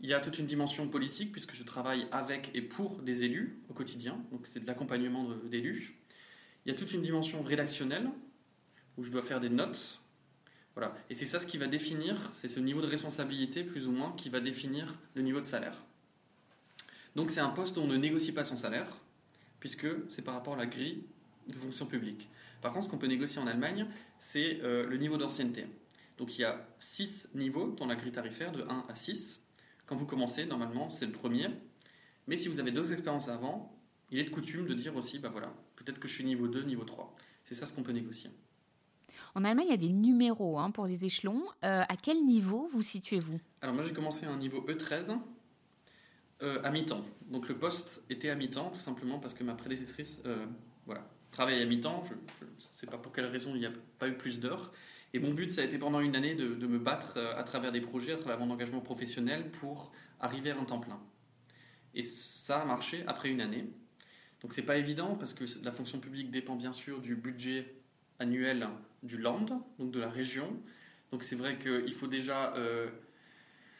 Il 0.00 0.08
y 0.08 0.14
a 0.14 0.20
toute 0.20 0.38
une 0.38 0.46
dimension 0.46 0.88
politique 0.88 1.30
puisque 1.30 1.54
je 1.54 1.62
travaille 1.62 2.06
avec 2.10 2.50
et 2.54 2.62
pour 2.62 3.00
des 3.02 3.24
élus 3.24 3.58
au 3.68 3.74
quotidien, 3.74 4.18
donc 4.32 4.46
c'est 4.46 4.60
de 4.60 4.66
l'accompagnement 4.66 5.28
d'élus. 5.50 5.96
Il 6.64 6.72
y 6.72 6.74
a 6.74 6.78
toute 6.78 6.92
une 6.92 7.02
dimension 7.02 7.42
rédactionnelle 7.42 8.08
où 8.96 9.04
je 9.04 9.10
dois 9.10 9.22
faire 9.22 9.40
des 9.40 9.50
notes. 9.50 10.00
Voilà. 10.74 10.94
Et 11.08 11.14
c'est 11.14 11.24
ça 11.24 11.38
ce 11.38 11.46
qui 11.46 11.58
va 11.58 11.68
définir, 11.68 12.30
c'est 12.32 12.48
ce 12.48 12.58
niveau 12.58 12.80
de 12.80 12.86
responsabilité 12.86 13.62
plus 13.62 13.86
ou 13.86 13.92
moins 13.92 14.12
qui 14.12 14.28
va 14.28 14.40
définir 14.40 14.98
le 15.14 15.22
niveau 15.22 15.40
de 15.40 15.46
salaire. 15.46 15.84
Donc 17.14 17.30
c'est 17.30 17.40
un 17.40 17.50
poste 17.50 17.76
où 17.76 17.80
on 17.80 17.86
ne 17.86 17.96
négocie 17.96 18.32
pas 18.32 18.42
son 18.42 18.56
salaire, 18.56 18.88
puisque 19.60 19.86
c'est 20.08 20.22
par 20.22 20.34
rapport 20.34 20.54
à 20.54 20.56
la 20.56 20.66
grille 20.66 21.04
de 21.48 21.54
fonction 21.54 21.86
publique. 21.86 22.28
Par 22.64 22.72
contre, 22.72 22.86
ce 22.86 22.90
qu'on 22.90 22.96
peut 22.96 23.08
négocier 23.08 23.42
en 23.42 23.46
Allemagne, 23.46 23.86
c'est 24.18 24.62
euh, 24.62 24.86
le 24.86 24.96
niveau 24.96 25.18
d'ancienneté. 25.18 25.66
Donc 26.16 26.38
il 26.38 26.40
y 26.40 26.44
a 26.44 26.66
6 26.78 27.32
niveaux 27.34 27.72
dans 27.72 27.84
la 27.84 27.94
grille 27.94 28.10
tarifaire, 28.10 28.52
de 28.52 28.62
1 28.62 28.86
à 28.88 28.94
6. 28.94 29.42
Quand 29.84 29.96
vous 29.96 30.06
commencez, 30.06 30.46
normalement, 30.46 30.88
c'est 30.88 31.04
le 31.04 31.12
premier. 31.12 31.48
Mais 32.26 32.38
si 32.38 32.48
vous 32.48 32.60
avez 32.60 32.70
deux 32.70 32.94
expériences 32.94 33.28
avant, 33.28 33.78
il 34.10 34.18
est 34.18 34.24
de 34.24 34.30
coutume 34.30 34.64
de 34.66 34.72
dire 34.72 34.96
aussi, 34.96 35.18
bah 35.18 35.28
voilà, 35.30 35.52
peut-être 35.76 35.98
que 35.98 36.08
je 36.08 36.14
suis 36.14 36.24
niveau 36.24 36.48
2, 36.48 36.62
niveau 36.62 36.84
3. 36.84 37.14
C'est 37.44 37.54
ça 37.54 37.66
ce 37.66 37.74
qu'on 37.74 37.82
peut 37.82 37.92
négocier. 37.92 38.30
En 39.34 39.44
Allemagne, 39.44 39.66
il 39.68 39.70
y 39.72 39.74
a 39.74 39.76
des 39.76 39.92
numéros 39.92 40.58
hein, 40.58 40.70
pour 40.70 40.86
les 40.86 41.04
échelons. 41.04 41.42
Euh, 41.64 41.82
à 41.86 41.96
quel 41.98 42.24
niveau 42.24 42.70
vous 42.72 42.82
situez-vous? 42.82 43.40
Alors 43.60 43.74
moi, 43.74 43.84
j'ai 43.84 43.92
commencé 43.92 44.24
à 44.24 44.30
un 44.30 44.38
niveau 44.38 44.64
E13, 44.66 45.18
euh, 46.40 46.62
à 46.64 46.70
mi-temps. 46.70 47.04
Donc 47.28 47.46
le 47.46 47.58
poste 47.58 48.06
était 48.08 48.30
à 48.30 48.36
mi-temps, 48.36 48.70
tout 48.70 48.80
simplement 48.80 49.18
parce 49.18 49.34
que 49.34 49.44
ma 49.44 49.52
prédécessrice 49.52 50.22
euh, 50.24 50.46
voilà, 50.86 51.06
travaille 51.34 51.60
à 51.60 51.66
mi-temps. 51.66 52.04
Je 52.06 52.14
ne 52.44 52.50
sais 52.58 52.86
pas 52.86 52.96
pour 52.96 53.12
quelle 53.12 53.26
raison 53.26 53.50
il 53.54 53.60
n'y 53.60 53.66
a 53.66 53.72
pas 53.98 54.08
eu 54.08 54.16
plus 54.16 54.40
d'heures. 54.40 54.72
Et 55.12 55.18
mon 55.18 55.32
but, 55.32 55.50
ça 55.50 55.60
a 55.60 55.64
été 55.64 55.78
pendant 55.78 56.00
une 56.00 56.16
année 56.16 56.34
de, 56.34 56.66
me 56.66 56.78
battre 56.78 57.14
euh, 57.16 57.38
à 57.38 57.42
travers 57.42 57.72
des 57.72 57.80
projets, 57.80 58.12
à 58.12 58.16
travers 58.16 58.38
mon 58.38 58.50
engagement 58.52 58.80
professionnel 58.80 59.50
pour 59.50 59.92
arriver 60.20 60.50
à 60.50 60.58
un 60.58 60.64
temps 60.64 60.80
plein. 60.80 61.00
Et 61.94 62.02
ça 62.02 62.62
a 62.62 62.64
marché 62.64 63.04
après 63.06 63.30
une 63.30 63.40
année. 63.40 63.68
Donc 64.42 64.54
c'est 64.54 64.62
pas 64.62 64.76
évident 64.76 65.16
parce 65.16 65.34
que 65.34 65.44
la 65.62 65.72
fonction 65.72 65.98
publique 65.98 66.30
dépend 66.30 66.56
bien 66.56 66.72
sûr 66.72 67.00
du 67.00 67.16
budget 67.16 67.74
annuel 68.18 68.68
du 69.02 69.18
land, 69.18 69.46
donc 69.78 69.90
de 69.90 70.00
la 70.00 70.10
région. 70.10 70.60
Donc 71.12 71.22
c'est 71.22 71.36
vrai 71.36 71.58
qu'il 71.58 71.92
faut 71.92 72.08
déjà 72.08 72.52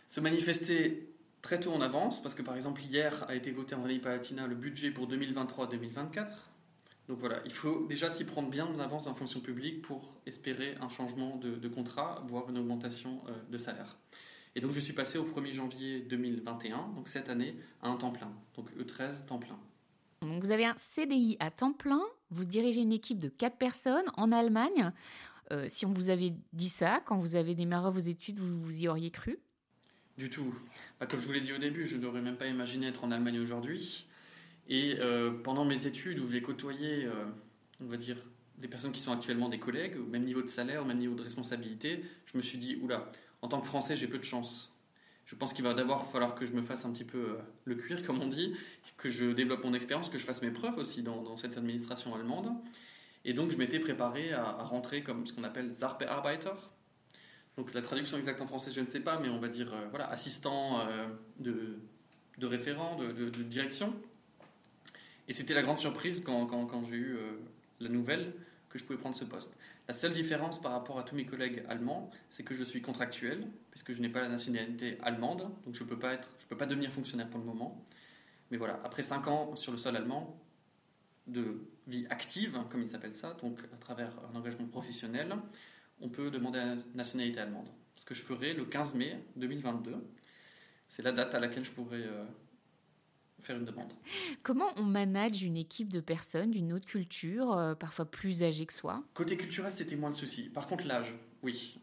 se 0.08 0.20
manifester 0.20 1.12
très 1.42 1.60
tôt 1.60 1.72
en 1.72 1.82
avance, 1.82 2.22
parce 2.22 2.34
que 2.34 2.42
par 2.42 2.56
exemple 2.56 2.80
hier 2.80 3.26
a 3.28 3.34
été 3.34 3.50
voté 3.50 3.74
en 3.74 3.82
Rallye 3.82 3.98
Palatina 3.98 4.46
le 4.46 4.54
budget 4.54 4.90
pour 4.90 5.06
2023-2024. 5.08 6.28
Donc 7.08 7.18
voilà, 7.18 7.40
il 7.44 7.52
faut 7.52 7.86
déjà 7.86 8.08
s'y 8.08 8.24
prendre 8.24 8.48
bien 8.48 8.66
en 8.66 8.78
avance 8.78 9.04
dans 9.04 9.10
la 9.10 9.16
fonction 9.16 9.40
publique 9.40 9.82
pour 9.82 10.20
espérer 10.26 10.74
un 10.80 10.88
changement 10.88 11.36
de, 11.36 11.68
contrat, 11.68 12.24
voire 12.26 12.48
une 12.48 12.58
augmentation 12.58 13.20
euh, 13.28 13.32
de 13.50 13.58
salaire. 13.58 13.98
Et 14.54 14.60
donc 14.60 14.72
je 14.72 14.80
suis 14.80 14.92
passé 14.92 15.18
au 15.18 15.24
1er 15.24 15.52
janvier 15.52 16.00
2021, 16.00 16.92
donc 16.94 17.08
cette 17.08 17.28
année, 17.28 17.56
à 17.82 17.88
un 17.88 17.96
temps 17.96 18.12
plein, 18.12 18.32
donc 18.56 18.70
E13 18.76 19.26
temps 19.26 19.38
plein. 19.38 19.58
Donc 20.22 20.42
vous 20.42 20.50
avez 20.50 20.64
un 20.64 20.74
CDI 20.76 21.36
à 21.40 21.50
temps 21.50 21.72
plein, 21.72 22.02
vous 22.30 22.44
dirigez 22.44 22.80
une 22.80 22.92
équipe 22.92 23.18
de 23.18 23.28
4 23.28 23.56
personnes 23.56 24.06
en 24.16 24.32
Allemagne. 24.32 24.92
Euh, 25.52 25.66
si 25.68 25.84
on 25.84 25.92
vous 25.92 26.08
avait 26.08 26.32
dit 26.52 26.70
ça, 26.70 27.02
quand 27.04 27.18
vous 27.18 27.36
avez 27.36 27.54
démarré 27.54 27.90
vos 27.90 28.00
études, 28.00 28.38
vous, 28.38 28.62
vous 28.62 28.84
y 28.84 28.88
auriez 28.88 29.10
cru? 29.10 29.38
Du 30.16 30.30
tout. 30.30 30.54
Bah, 31.00 31.06
comme 31.06 31.20
je 31.20 31.26
vous 31.26 31.32
l'ai 31.32 31.40
dit 31.40 31.52
au 31.52 31.58
début, 31.58 31.84
je 31.84 31.96
n'aurais 31.96 32.22
même 32.22 32.36
pas 32.36 32.46
imaginé 32.46 32.86
être 32.86 33.04
en 33.04 33.10
Allemagne 33.10 33.40
aujourd'hui. 33.40 34.06
Et 34.68 34.96
euh, 35.00 35.30
pendant 35.30 35.64
mes 35.64 35.86
études 35.86 36.18
où 36.18 36.28
j'ai 36.28 36.40
côtoyé, 36.40 37.04
euh, 37.04 37.26
on 37.82 37.86
va 37.86 37.96
dire, 37.96 38.16
des 38.58 38.68
personnes 38.68 38.92
qui 38.92 39.00
sont 39.00 39.12
actuellement 39.12 39.48
des 39.48 39.58
collègues, 39.58 39.96
au 39.98 40.06
même 40.06 40.24
niveau 40.24 40.42
de 40.42 40.48
salaire, 40.48 40.82
au 40.82 40.86
même 40.86 40.98
niveau 40.98 41.14
de 41.14 41.22
responsabilité, 41.22 42.02
je 42.26 42.36
me 42.36 42.42
suis 42.42 42.58
dit, 42.58 42.78
oula, 42.80 43.10
en 43.42 43.48
tant 43.48 43.60
que 43.60 43.66
Français, 43.66 43.96
j'ai 43.96 44.06
peu 44.06 44.18
de 44.18 44.24
chance. 44.24 44.72
Je 45.26 45.34
pense 45.34 45.52
qu'il 45.52 45.64
va 45.64 45.74
d'abord 45.74 46.10
falloir 46.10 46.34
que 46.34 46.46
je 46.46 46.52
me 46.52 46.62
fasse 46.62 46.84
un 46.84 46.92
petit 46.92 47.04
peu 47.04 47.18
euh, 47.18 47.36
le 47.64 47.74
cuir, 47.74 48.02
comme 48.02 48.20
on 48.22 48.28
dit, 48.28 48.54
que 48.96 49.08
je 49.08 49.32
développe 49.32 49.64
mon 49.64 49.72
expérience, 49.72 50.08
que 50.08 50.18
je 50.18 50.24
fasse 50.24 50.42
mes 50.42 50.50
preuves 50.50 50.78
aussi 50.78 51.02
dans, 51.02 51.36
cette 51.36 51.58
administration 51.58 52.14
allemande. 52.14 52.50
Et 53.26 53.32
donc, 53.32 53.50
je 53.50 53.58
m'étais 53.58 53.80
préparé 53.80 54.32
à, 54.32 54.44
rentrer 54.64 55.02
comme 55.02 55.26
ce 55.26 55.32
qu'on 55.32 55.44
appelle 55.44 55.70
Zarbearbeiter. 55.72 56.52
Donc, 57.56 57.72
la 57.74 57.82
traduction 57.82 58.16
exacte 58.16 58.40
en 58.40 58.46
français, 58.46 58.70
je 58.70 58.80
ne 58.80 58.86
sais 58.86 59.00
pas, 59.00 59.18
mais 59.18 59.28
on 59.28 59.38
va 59.38 59.48
dire 59.48 59.72
voilà, 59.90 60.06
assistant 60.08 60.86
de, 61.38 61.78
référent, 62.42 62.96
de, 62.96 63.30
direction. 63.44 63.94
Et 65.28 65.32
c'était 65.32 65.54
la 65.54 65.62
grande 65.62 65.78
surprise 65.78 66.22
quand, 66.24 66.84
j'ai 66.88 66.96
eu 66.96 67.16
la 67.80 67.88
nouvelle 67.88 68.32
que 68.68 68.78
je 68.78 68.84
pouvais 68.84 68.98
prendre 68.98 69.14
ce 69.14 69.24
poste. 69.24 69.56
La 69.86 69.94
seule 69.94 70.12
différence 70.12 70.60
par 70.60 70.72
rapport 70.72 70.98
à 70.98 71.04
tous 71.04 71.14
mes 71.14 71.24
collègues 71.24 71.64
allemands, 71.68 72.10
c'est 72.28 72.42
que 72.42 72.54
je 72.54 72.64
suis 72.64 72.82
contractuel, 72.82 73.46
puisque 73.70 73.92
je 73.92 74.02
n'ai 74.02 74.08
pas 74.08 74.20
la 74.20 74.28
nationalité 74.28 74.98
allemande, 75.02 75.48
donc 75.64 75.74
je 75.74 75.84
ne 75.84 75.88
peux, 75.88 75.98
pas 75.98 76.16
peux 76.48 76.56
pas 76.56 76.66
devenir 76.66 76.90
fonctionnaire 76.90 77.30
pour 77.30 77.38
le 77.38 77.46
moment. 77.46 77.84
Mais 78.50 78.56
voilà, 78.56 78.80
après 78.84 79.02
5 79.02 79.28
ans 79.28 79.56
sur 79.56 79.72
le 79.72 79.78
sol 79.78 79.96
allemand, 79.96 80.40
de 81.26 81.66
vie 81.86 82.06
active, 82.10 82.58
comme 82.70 82.82
il 82.82 82.88
s'appelle 82.88 83.14
ça, 83.14 83.34
donc 83.40 83.60
à 83.72 83.76
travers 83.76 84.10
un 84.32 84.36
engagement 84.36 84.66
professionnel, 84.66 85.34
on 86.00 86.08
peut 86.08 86.30
demander 86.30 86.58
la 86.58 86.74
nationalité 86.94 87.40
allemande. 87.40 87.68
Ce 87.94 88.04
que 88.04 88.14
je 88.14 88.22
ferai 88.22 88.54
le 88.54 88.64
15 88.64 88.94
mai 88.94 89.24
2022. 89.36 89.94
C'est 90.88 91.02
la 91.02 91.12
date 91.12 91.34
à 91.34 91.40
laquelle 91.40 91.64
je 91.64 91.70
pourrai 91.70 92.02
euh, 92.02 92.24
faire 93.40 93.56
une 93.56 93.64
demande. 93.64 93.92
Comment 94.42 94.72
on 94.76 94.84
manage 94.84 95.42
une 95.42 95.56
équipe 95.56 95.92
de 95.92 96.00
personnes 96.00 96.50
d'une 96.50 96.72
autre 96.72 96.86
culture, 96.86 97.52
euh, 97.52 97.74
parfois 97.74 98.04
plus 98.04 98.42
âgées 98.42 98.66
que 98.66 98.72
soi? 98.72 99.02
Côté 99.14 99.36
culturel, 99.36 99.72
c'était 99.72 99.96
moins 99.96 100.10
le 100.10 100.14
souci. 100.14 100.48
Par 100.48 100.66
contre, 100.66 100.86
l'âge, 100.86 101.14
oui. 101.42 101.78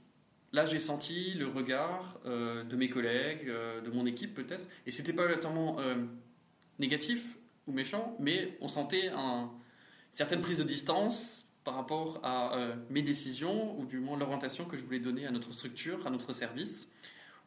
Là, 0.54 0.66
j'ai 0.66 0.80
senti 0.80 1.34
le 1.36 1.48
regard 1.48 2.20
euh, 2.26 2.64
de 2.64 2.76
mes 2.76 2.90
collègues, 2.90 3.48
euh, 3.48 3.82
de 3.82 3.90
mon 3.92 4.06
équipe 4.06 4.34
peut-être, 4.34 4.66
et 4.86 4.92
c'était 4.92 5.14
pas 5.14 5.28
tellement 5.38 5.78
négatif 6.80 7.38
ou 7.68 7.72
méchant, 7.72 8.18
mais 8.20 8.58
on 8.60 8.68
sentait 8.68 9.10
un, 9.10 9.44
une 9.44 9.50
certaine 10.12 10.42
prise 10.42 10.58
de 10.58 10.64
distance 10.64 11.46
par 11.64 11.76
rapport 11.76 12.20
à 12.24 12.58
mes 12.90 13.04
décisions, 13.04 13.80
ou 13.80 13.86
du 13.86 14.00
moins 14.00 14.18
l'orientation 14.18 14.66
que 14.66 14.78
je 14.78 14.84
voulais 14.84 15.00
donner 15.00 15.28
à 15.28 15.32
notre 15.32 15.54
structure, 15.54 16.08
à 16.08 16.10
notre 16.10 16.34
service. 16.34 16.90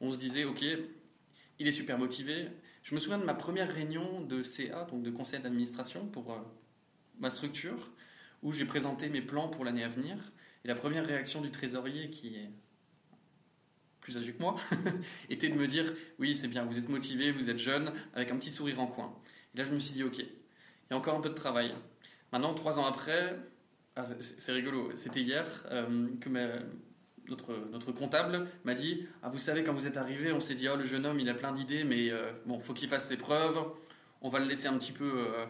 On 0.00 0.12
se 0.12 0.18
disait, 0.18 0.44
ok, 0.44 0.64
il 1.58 1.66
est 1.66 1.73
super 1.73 1.99
motivé, 1.99 2.49
je 2.85 2.95
me 2.95 3.00
souviens 3.00 3.19
de 3.19 3.25
ma 3.25 3.35
première 3.35 3.73
réunion 3.73 4.21
de 4.21 4.43
CA, 4.43 4.85
donc 4.85 5.03
de 5.03 5.11
conseil 5.11 5.41
d'administration 5.41 6.07
pour 6.07 6.33
euh, 6.33 6.38
ma 7.19 7.31
structure, 7.31 7.91
où 8.43 8.53
j'ai 8.53 8.67
présenté 8.67 9.09
mes 9.09 9.23
plans 9.23 9.49
pour 9.49 9.64
l'année 9.64 9.83
à 9.83 9.88
venir. 9.88 10.19
Et 10.64 10.69
la 10.69 10.75
première 10.75 11.07
réaction 11.07 11.41
du 11.41 11.50
trésorier, 11.50 12.11
qui 12.11 12.37
est 12.37 12.50
plus 14.00 14.19
âgé 14.19 14.35
que 14.35 14.41
moi, 14.43 14.57
était 15.31 15.49
de 15.49 15.55
me 15.55 15.67
dire 15.67 15.95
Oui, 16.19 16.37
c'est 16.37 16.47
bien, 16.47 16.67
vous 16.67 16.79
êtes 16.79 16.91
motivé, 16.91 17.33
vous 17.33 17.49
êtes 17.49 17.59
jeune, 17.59 17.91
avec 18.12 18.31
un 18.31 18.37
petit 18.37 18.50
sourire 18.50 18.79
en 18.79 18.87
coin. 18.87 19.19
Et 19.55 19.59
là, 19.59 19.64
je 19.64 19.73
me 19.73 19.79
suis 19.79 19.95
dit 19.95 20.05
Ok, 20.05 20.19
il 20.19 20.91
y 20.91 20.93
a 20.93 20.97
encore 20.97 21.17
un 21.17 21.23
peu 21.23 21.31
de 21.31 21.35
travail. 21.35 21.75
Maintenant, 22.33 22.53
trois 22.53 22.79
ans 22.79 22.85
après, 22.85 23.35
ah, 23.97 24.05
c'est 24.21 24.53
rigolo, 24.53 24.95
c'était 24.95 25.23
hier 25.23 25.47
euh, 25.71 26.09
que 26.21 26.29
ma, 26.29 26.49
notre, 27.28 27.54
notre 27.71 27.93
comptable 27.93 28.47
m'a 28.64 28.75
dit 28.75 29.07
ah, 29.23 29.28
Vous 29.28 29.38
savez, 29.38 29.64
quand 29.64 29.73
vous 29.73 29.87
êtes 29.87 29.97
arrivé, 29.97 30.33
on 30.33 30.40
s'est 30.40 30.54
dit 30.54 30.69
Oh, 30.69 30.76
le 30.76 30.85
jeune 30.85 31.07
homme, 31.07 31.19
il 31.21 31.28
a 31.28 31.35
plein 31.35 31.52
d'idées, 31.52 31.85
mais 31.85 32.11
euh, 32.11 32.33
bon, 32.46 32.59
faut 32.61 32.75
qu'il 32.75 32.88
fasse 32.88 33.09
ses 33.09 33.16
preuves. 33.16 33.59
On 34.20 34.29
va 34.29 34.38
le 34.38 34.46
laisser 34.46 34.68
un 34.68 34.77
petit 34.79 34.92
peu 34.92 35.05
euh, 35.05 35.46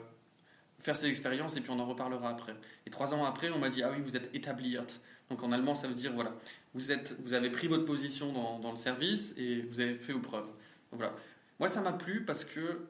faire 0.79 0.97
ses 0.97 1.09
expériences 1.09 1.57
et 1.57 1.61
puis 1.61 1.71
on 1.71 1.79
en 1.81 1.87
reparlera 1.87 2.29
après. 2.31 2.55
Et 2.87 2.91
trois 2.91 3.15
ans 3.15 3.25
après, 3.25 3.51
on 3.51 3.59
m'a 3.59 3.69
dit 3.69 3.83
Ah 3.83 3.91
oui, 3.95 4.03
vous 4.03 4.17
êtes 4.17 4.35
établiert. 4.35 4.87
Donc 5.31 5.43
en 5.43 5.53
allemand, 5.53 5.75
ça 5.75 5.89
veut 5.89 5.95
dire 5.95 6.13
voilà, 6.13 6.35
vous, 6.75 6.93
êtes, 6.93 7.17
vous 7.25 7.35
avez 7.35 7.51
pris 7.51 7.67
votre 7.67 7.85
position 7.85 8.33
dans, 8.33 8.59
dans 8.59 8.71
le 8.71 8.77
service 8.77 9.35
et 9.37 9.63
vous 9.63 9.81
avez 9.81 9.95
fait 9.95 10.13
vos 10.13 10.21
preuves. 10.21 10.49
voilà. 10.93 11.15
Moi, 11.61 11.69
ça 11.69 11.81
m'a 11.81 11.93
plu 11.93 12.25
parce 12.25 12.45
que 12.45 12.81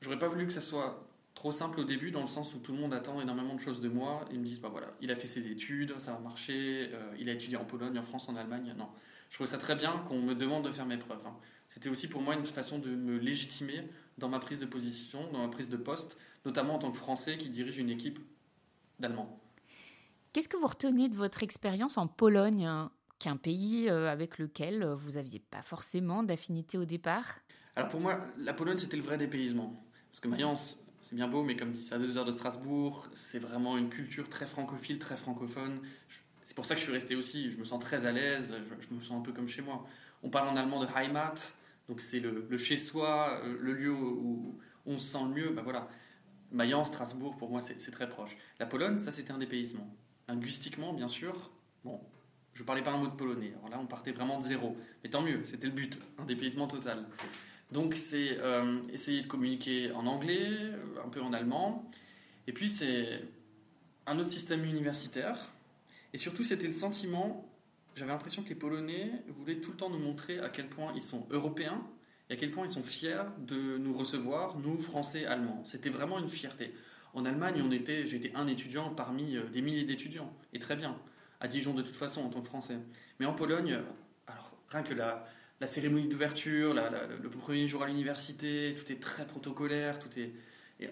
j'aurais 0.00 0.18
pas 0.18 0.28
voulu 0.28 0.46
que 0.46 0.52
ça 0.52 0.60
soit 0.60 1.06
trop 1.34 1.52
simple 1.52 1.80
au 1.80 1.84
début 1.84 2.10
dans 2.10 2.20
le 2.20 2.26
sens 2.26 2.54
où 2.54 2.58
tout 2.58 2.72
le 2.72 2.78
monde 2.78 2.92
attend 2.92 3.20
énormément 3.20 3.54
de 3.54 3.60
choses 3.60 3.80
de 3.80 3.88
moi. 3.88 4.24
Ils 4.32 4.38
me 4.38 4.44
disent, 4.44 4.60
bah 4.60 4.68
voilà, 4.70 4.88
il 5.00 5.10
a 5.10 5.16
fait 5.16 5.26
ses 5.26 5.50
études, 5.50 5.98
ça 5.98 6.12
va 6.12 6.18
marcher, 6.18 6.90
euh, 6.92 7.14
il 7.18 7.28
a 7.28 7.32
étudié 7.32 7.56
en 7.56 7.64
Pologne, 7.64 7.98
en 7.98 8.02
France, 8.02 8.28
en 8.28 8.36
Allemagne. 8.36 8.74
Non, 8.76 8.88
je 9.28 9.36
trouve 9.36 9.46
ça 9.46 9.58
très 9.58 9.76
bien 9.76 9.98
qu'on 10.08 10.20
me 10.20 10.34
demande 10.34 10.64
de 10.64 10.72
faire 10.72 10.86
mes 10.86 10.98
preuves. 10.98 11.26
Hein. 11.26 11.36
C'était 11.68 11.88
aussi 11.88 12.08
pour 12.08 12.20
moi 12.20 12.34
une 12.34 12.44
façon 12.44 12.78
de 12.78 12.90
me 12.90 13.16
légitimer 13.16 13.88
dans 14.18 14.28
ma 14.28 14.38
prise 14.38 14.60
de 14.60 14.66
position, 14.66 15.30
dans 15.32 15.38
ma 15.38 15.48
prise 15.48 15.68
de 15.68 15.76
poste, 15.76 16.18
notamment 16.44 16.74
en 16.74 16.78
tant 16.78 16.90
que 16.90 16.98
Français 16.98 17.38
qui 17.38 17.48
dirige 17.48 17.78
une 17.78 17.90
équipe 17.90 18.18
d'Allemands. 18.98 19.40
Qu'est-ce 20.32 20.48
que 20.48 20.56
vous 20.56 20.66
retenez 20.66 21.08
de 21.08 21.14
votre 21.14 21.42
expérience 21.42 21.96
en 21.96 22.06
Pologne, 22.06 22.66
hein, 22.66 22.92
qui 23.18 23.28
est 23.28 23.30
un 23.30 23.36
pays 23.36 23.88
euh, 23.88 24.10
avec 24.10 24.38
lequel 24.38 24.84
vous 24.84 25.12
n'aviez 25.12 25.40
pas 25.40 25.62
forcément 25.62 26.22
d'affinité 26.22 26.76
au 26.76 26.84
départ? 26.84 27.38
Alors 27.76 27.88
pour 27.88 28.00
moi, 28.00 28.20
la 28.36 28.52
Pologne, 28.52 28.78
c'était 28.78 28.96
le 28.96 29.02
vrai 29.02 29.16
dépaysement. 29.16 29.84
Parce 30.10 30.20
que 30.20 30.28
Mayence, 30.28 30.84
c'est 31.00 31.14
bien 31.14 31.28
beau, 31.28 31.42
mais 31.42 31.56
comme 31.56 31.70
dit, 31.70 31.82
c'est 31.82 31.94
à 31.94 31.98
deux 31.98 32.16
heures 32.18 32.24
de 32.24 32.32
Strasbourg. 32.32 33.08
C'est 33.14 33.38
vraiment 33.38 33.78
une 33.78 33.88
culture 33.88 34.28
très 34.28 34.46
francophile, 34.46 34.98
très 34.98 35.16
francophone. 35.16 35.80
C'est 36.44 36.54
pour 36.54 36.66
ça 36.66 36.74
que 36.74 36.80
je 36.80 36.84
suis 36.84 36.92
resté 36.92 37.16
aussi. 37.16 37.50
Je 37.50 37.58
me 37.58 37.64
sens 37.64 37.82
très 37.82 38.06
à 38.06 38.12
l'aise. 38.12 38.54
Je, 38.80 38.94
me 38.94 39.00
sens 39.00 39.18
un 39.18 39.22
peu 39.22 39.32
comme 39.32 39.48
chez 39.48 39.62
moi. 39.62 39.86
On 40.22 40.30
parle 40.30 40.48
en 40.48 40.56
allemand 40.56 40.80
de 40.80 40.86
Heimat, 40.94 41.34
donc 41.88 42.00
c'est 42.00 42.20
le, 42.20 42.58
chez-soi, 42.58 43.40
euh, 43.44 43.56
le 43.58 43.72
lieu 43.72 43.92
où 43.92 44.58
on 44.84 44.98
se 44.98 45.12
sent 45.12 45.24
le 45.24 45.34
mieux. 45.34 45.50
Ben 45.50 45.62
voilà. 45.62 45.88
Mayence, 46.52 46.88
Strasbourg, 46.88 47.36
pour 47.36 47.50
moi, 47.50 47.62
c'est 47.62 47.90
très 47.90 48.08
proche. 48.08 48.36
La 48.58 48.66
Pologne, 48.66 48.98
ça, 48.98 49.12
c'était 49.12 49.32
un 49.32 49.38
dépaysement. 49.38 49.88
Linguistiquement, 50.28 50.92
bien 50.92 51.08
sûr, 51.08 51.50
bon, 51.84 52.00
je 52.52 52.64
parlais 52.64 52.82
pas 52.82 52.92
un 52.92 52.98
mot 52.98 53.06
de 53.06 53.14
polonais. 53.14 53.52
Alors 53.58 53.70
là, 53.70 53.78
on 53.80 53.86
partait 53.86 54.12
vraiment 54.12 54.38
de 54.38 54.42
zéro. 54.42 54.76
Mais 55.02 55.10
tant 55.10 55.22
mieux, 55.22 55.44
c'était 55.44 55.66
le 55.66 55.72
but, 55.72 55.98
un 56.18 56.24
dépaysement 56.24 56.66
total. 56.66 57.06
Donc 57.72 57.94
c'est 57.94 58.38
euh, 58.40 58.82
essayer 58.92 59.22
de 59.22 59.26
communiquer 59.26 59.92
en 59.92 60.06
anglais, 60.06 60.48
un 61.04 61.08
peu 61.08 61.20
en 61.20 61.32
allemand. 61.32 61.88
Et 62.46 62.52
puis 62.52 62.68
c'est 62.68 63.22
un 64.06 64.18
autre 64.18 64.30
système 64.30 64.64
universitaire. 64.64 65.52
Et 66.12 66.18
surtout 66.18 66.42
c'était 66.42 66.66
le 66.66 66.72
sentiment, 66.72 67.48
j'avais 67.94 68.10
l'impression 68.10 68.42
que 68.42 68.48
les 68.48 68.54
Polonais 68.54 69.12
voulaient 69.28 69.60
tout 69.60 69.70
le 69.70 69.76
temps 69.76 69.90
nous 69.90 69.98
montrer 69.98 70.40
à 70.40 70.48
quel 70.48 70.68
point 70.68 70.92
ils 70.94 71.02
sont 71.02 71.26
européens 71.30 71.86
et 72.28 72.34
à 72.34 72.36
quel 72.36 72.50
point 72.50 72.64
ils 72.64 72.70
sont 72.70 72.82
fiers 72.82 73.22
de 73.38 73.78
nous 73.78 73.96
recevoir, 73.96 74.58
nous 74.58 74.80
Français, 74.80 75.26
Allemands. 75.26 75.62
C'était 75.64 75.90
vraiment 75.90 76.18
une 76.18 76.28
fierté. 76.28 76.74
En 77.12 77.24
Allemagne, 77.24 77.62
j'étais 78.04 78.32
un 78.36 78.46
étudiant 78.46 78.90
parmi 78.90 79.36
euh, 79.36 79.48
des 79.48 79.62
milliers 79.62 79.84
d'étudiants, 79.84 80.32
et 80.52 80.60
très 80.60 80.76
bien. 80.76 80.96
À 81.40 81.48
Dijon 81.48 81.74
de 81.74 81.82
toute 81.82 81.96
façon 81.96 82.22
en 82.22 82.28
tant 82.28 82.40
que 82.40 82.46
Français. 82.46 82.78
Mais 83.18 83.26
en 83.26 83.34
Pologne, 83.34 83.80
alors 84.28 84.56
rien 84.68 84.82
que 84.82 84.94
la, 84.94 85.26
la 85.60 85.66
cérémonie 85.66 86.08
d'ouverture, 86.08 86.74
le 86.74 87.28
premier 87.28 87.68
jour 87.68 87.82
à 87.82 87.86
l'université, 87.86 88.74
tout 88.74 88.90
est 88.90 89.00
très 89.00 89.26
protocolaire, 89.26 89.98
tout 89.98 90.08
est, 90.18 90.32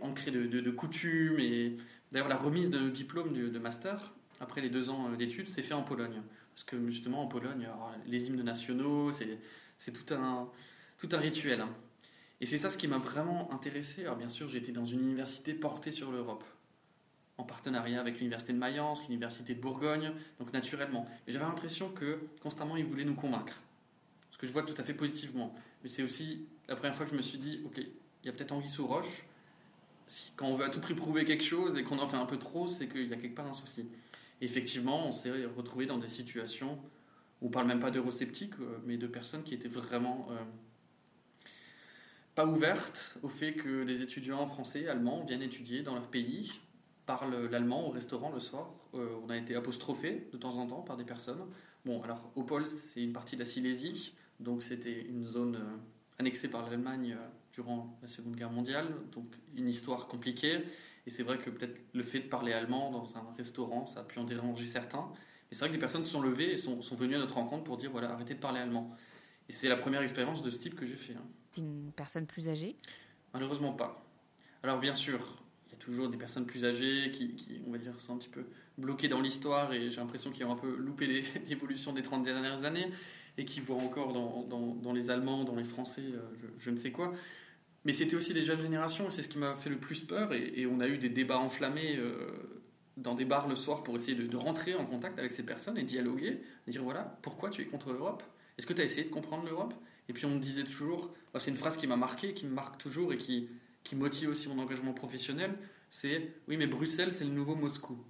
ancré 0.02 0.31
de, 0.31 0.70
coutumes. 0.70 1.40
Et 1.40 1.76
d'ailleurs, 2.12 2.28
la 2.28 2.37
remise 2.37 2.70
de 2.70 2.78
nos 2.78 2.90
diplômes 2.90 3.33
de, 3.33 3.59
master, 3.59 4.12
après 4.40 4.61
les 4.61 4.68
deux 4.68 4.90
ans 4.90 5.11
euh, 5.11 5.16
d'études, 5.16 5.48
c'est 5.48 5.62
fait 5.62 5.74
en 5.74 5.83
Pologne. 5.83 6.22
Parce 6.54 6.64
que 6.64 6.88
justement, 6.88 7.22
en 7.22 7.26
Pologne, 7.26 7.66
les 8.07 8.28
hymnes 8.28 8.42
nationaux, 8.42 9.11
c'est 9.12 9.92
tout 9.92 10.14
un, 10.14 10.48
tout 10.98 11.09
un 11.12 11.18
rituel. 11.18 11.62
Hein. 11.62 11.70
Et 12.40 12.46
c'est 12.46 12.59
ça 12.59 12.68
ce 12.68 12.76
qui 12.76 12.88
m'a 12.88 12.98
vraiment 12.98 13.52
intéressé. 13.52 14.02
Alors 14.02 14.16
bien 14.16 14.28
sûr, 14.28 14.48
j'étais 14.48 14.72
dans 14.72 14.85
une 14.85 15.00
université 15.00 15.54
portée 15.54 15.92
sur 15.92 16.12
l'Europe, 16.12 16.44
en 17.38 17.44
partenariat 17.44 18.00
avec 18.00 18.18
l'université 18.18 18.52
de 18.52 18.59
Mayence, 18.59 19.07
l'université 19.09 19.54
de 19.54 19.61
Bourgogne, 19.61 20.12
donc 20.38 20.52
naturellement. 20.52 21.07
Mais 21.26 21.33
j'avais 21.33 21.46
l'impression 21.46 21.88
que 21.88 22.20
constamment, 22.40 22.76
ils 22.76 22.85
voulaient 22.85 23.04
nous 23.04 23.14
convaincre 23.14 23.62
que 24.38 24.46
je 24.46 24.53
vois 24.53 24.62
tout 24.62 24.74
à 24.79 24.83
fait 24.83 24.94
positivement. 24.94 25.55
Mais 25.83 25.88
c'est 25.88 26.03
aussi 26.03 26.46
la 26.68 26.77
première 26.77 26.94
fois 26.94 27.05
que 27.05 27.12
je 27.12 27.16
me 27.16 27.22
suis 27.22 27.38
dit, 27.38 27.61
ok, 27.66 27.79
il 27.79 28.27
y 28.27 28.29
a 28.29 28.33
peut-être 28.33 28.53
envie 28.53 28.68
sous 28.68 28.87
roche. 28.87 29.24
Quand 30.37 30.46
on 30.46 30.55
veut 30.55 30.64
à 30.64 30.70
tout 30.70 30.81
prix 30.81 30.94
prouver 30.94 31.24
quelque 31.24 31.44
chose 31.44 31.77
et 31.77 31.83
qu'on 31.83 31.98
en 31.98 32.07
fait 32.07 32.16
un 32.16 32.24
peu 32.24 32.38
trop, 32.38 32.68
c'est 32.68 32.88
qu'il 32.88 33.09
y 33.09 33.12
a 33.12 33.16
quelque 33.16 33.35
part 33.35 33.46
un 33.46 33.53
souci. 33.53 33.87
Effectivement, 34.40 35.07
on 35.07 35.12
s'est 35.12 35.44
retrouvé 35.46 35.87
dans 35.87 35.98
des 35.98 36.09
situations 36.09 36.79
où 37.40 37.48
on 37.48 37.51
parle 37.51 37.66
même 37.66 37.81
pas 37.81 37.90
d'eurosceptiques, 37.90 38.55
euh, 38.61 38.79
mais 38.87 38.96
de 38.96 39.07
personnes 39.07 39.42
qui 39.42 39.55
étaient 39.55 39.68
vraiment 39.68 40.29
euh, 40.31 40.37
pas 42.35 42.46
ouvertes 42.46 43.18
au 43.22 43.29
fait 43.29 43.53
que 43.53 43.85
des 43.85 44.03
étudiants 44.03 44.46
français, 44.46 44.88
allemands 44.88 45.24
viennent 45.24 45.42
étudier 45.42 45.83
dans 45.83 45.94
leur 45.94 46.09
pays, 46.09 46.53
parlent 47.05 47.48
l'allemand 47.51 47.88
au 47.88 47.90
restaurant 47.90 48.31
le 48.31 48.40
soir. 48.40 48.70
Euh, 48.94 49.09
on 49.24 49.31
a 49.31 49.37
été 49.37 49.55
apostrophé 49.57 50.29
de 50.33 50.37
temps 50.37 50.57
en 50.59 50.66
temps 50.66 50.83
par 50.83 50.96
des 50.96 51.05
personnes. 51.05 51.44
Bon, 51.85 52.03
alors 52.03 52.31
Opole, 52.37 52.66
c'est 52.66 53.03
une 53.03 53.12
partie 53.12 53.35
de 53.35 53.40
la 53.40 53.46
Silésie. 53.46 54.14
Donc 54.40 54.62
c'était 54.62 55.03
une 55.03 55.24
zone 55.24 55.57
euh, 55.57 55.77
annexée 56.18 56.48
par 56.48 56.62
l'Allemagne 56.62 57.16
euh, 57.18 57.29
durant 57.53 57.98
la 58.03 58.09
Seconde 58.09 58.37
Guerre 58.37 58.51
mondiale, 58.51 58.87
donc 59.12 59.27
une 59.57 59.68
histoire 59.68 60.07
compliquée. 60.07 60.61
Et 61.07 61.11
c'est 61.11 61.22
vrai 61.22 61.38
que 61.38 61.51
peut-être 61.51 61.81
le 61.94 62.03
fait 62.03 62.20
de 62.20 62.29
parler 62.29 62.53
allemand 62.53 62.90
dans 62.90 63.16
un 63.16 63.33
restaurant, 63.37 63.87
ça 63.87 64.01
a 64.01 64.05
pu 64.05 64.18
en 64.18 64.24
déranger 64.24 64.66
certains. 64.66 65.11
Et 65.51 65.55
c'est 65.55 65.61
vrai 65.61 65.68
que 65.68 65.74
des 65.74 65.81
personnes 65.81 66.05
se 66.05 66.11
sont 66.11 66.20
levées 66.20 66.53
et 66.53 66.57
sont, 66.57 66.83
sont, 66.83 66.96
venues 66.96 67.16
à 67.16 67.18
notre 67.18 67.37
rencontre 67.37 67.64
pour 67.64 67.79
dire 67.79 67.90
voilà, 67.90 68.12
arrêtez 68.12 68.35
de 68.35 68.38
parler 68.38 68.61
allemand. 68.61 68.94
Et 69.48 69.53
c'est 69.53 69.68
la 69.68 69.77
première 69.77 70.03
expérience 70.03 70.42
de 70.42 70.51
ce 70.51 70.59
type 70.59 70.74
que 70.74 70.85
j'ai 70.85 70.96
fait. 70.96 71.14
Hein. 71.14 71.24
C'est 71.53 71.62
une 71.62 71.90
personne 71.92 72.27
plus 72.27 72.48
âgée? 72.48 72.77
Malheureusement 73.33 73.72
pas. 73.72 74.05
Alors 74.62 74.79
bien 74.79 74.94
sûr, 74.94 75.18
il 75.66 75.72
y 75.72 75.74
a 75.74 75.79
toujours 75.79 76.11
des 76.11 76.18
personnes 76.18 76.44
plus 76.44 76.64
âgées 76.64 77.11
qui, 77.11 77.35
qui 77.35 77.61
on 77.66 77.72
va 77.72 77.79
dire, 77.79 77.98
sont 78.01 78.14
un 78.14 78.18
petit 78.18 78.29
peu 78.29 78.44
bloqués 78.77 79.09
dans 79.09 79.20
l'histoire 79.20 79.72
et 79.72 79.90
j'ai 79.90 79.96
l'impression 79.96 80.31
qu'ils 80.31 80.44
ont 80.44 80.53
un 80.53 80.57
peu 80.57 80.77
loupé 80.77 81.24
l'évolution 81.48 81.92
des 81.92 82.03
30 82.03 82.22
dernières 82.22 82.64
années 82.64 82.90
et 83.38 83.44
qui 83.44 83.61
voient 83.61 83.77
encore 83.77 84.12
dans, 84.12 84.92
les 84.92 85.11
Allemands, 85.11 85.44
dans 85.44 85.55
les 85.55 85.64
Français, 85.64 86.03
euh, 86.03 86.20
je, 86.59 86.70
ne 86.70 86.77
sais 86.77 86.90
quoi. 86.90 87.12
Mais 87.85 87.92
c'était 87.92 88.16
aussi 88.16 88.35
des 88.35 88.42
jeunes 88.42 88.61
générations 88.61 89.07
et 89.07 89.11
c'est 89.11 89.22
ce 89.22 89.29
qui 89.29 89.38
m'a 89.38 89.55
fait 89.55 89.70
le 89.70 89.79
plus 89.79 90.01
peur. 90.01 90.33
Et, 90.35 90.66
on 90.66 90.81
a 90.81 90.88
eu 90.88 90.98
des 90.98 91.09
débats 91.09 91.38
enflammés 91.38 91.96
euh, 91.96 92.59
dans 92.96 93.14
des 93.14 93.24
bars 93.24 93.46
le 93.46 93.55
soir 93.55 93.85
pour 93.85 93.94
essayer 93.94 94.16
de, 94.16 94.37
rentrer 94.37 94.74
en 94.74 94.85
contact 94.85 95.18
avec 95.20 95.31
ces 95.31 95.44
personnes 95.44 95.79
et 95.79 95.85
dialoguer, 95.85 96.42
dire 96.66 96.83
voilà, 96.83 97.18
pourquoi 97.22 97.48
tu 97.48 97.62
es 97.62 97.64
contre 97.64 97.92
l'Europe? 97.92 98.24
Est-ce 98.59 98.66
que 98.66 98.72
tu 98.72 98.83
as 98.83 98.85
essayé 98.85 99.05
de 99.05 99.11
comprendre 99.11 99.44
l'Europe? 99.44 99.72
Et 100.09 100.12
puis 100.12 100.27
on 100.27 100.31
me 100.31 100.40
disait 100.40 100.64
toujours, 100.64 101.14
c'est 101.38 101.51
une 101.51 101.57
phrase 101.57 101.77
qui 101.77 101.87
m'a 101.87 101.96
marqué, 101.96 102.35
qui 102.35 102.44
me 102.44 102.53
marque 102.53 102.79
toujours 102.79 103.12
et 103.12 103.18
qui, 103.18 103.48
qui 103.85 103.94
motive 103.94 104.31
aussi 104.31 104.48
mon 104.48 104.59
engagement 104.59 104.94
professionnel, 104.94 105.55
c'est 105.90 106.35
oui 106.48 106.57
mais 106.57 106.66
Bruxelles 106.66 107.12
c'est 107.12 107.24
le 107.24 107.31
nouveau 107.31 107.55
Moscou. 107.55 108.03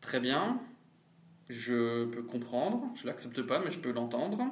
Très 0.00 0.18
bien, 0.18 0.58
je 1.50 2.04
peux 2.06 2.22
comprendre, 2.22 2.88
je 2.94 3.06
l'accepte 3.06 3.42
pas, 3.42 3.60
mais 3.60 3.70
je 3.70 3.80
peux 3.80 3.92
l'entendre. 3.92 4.42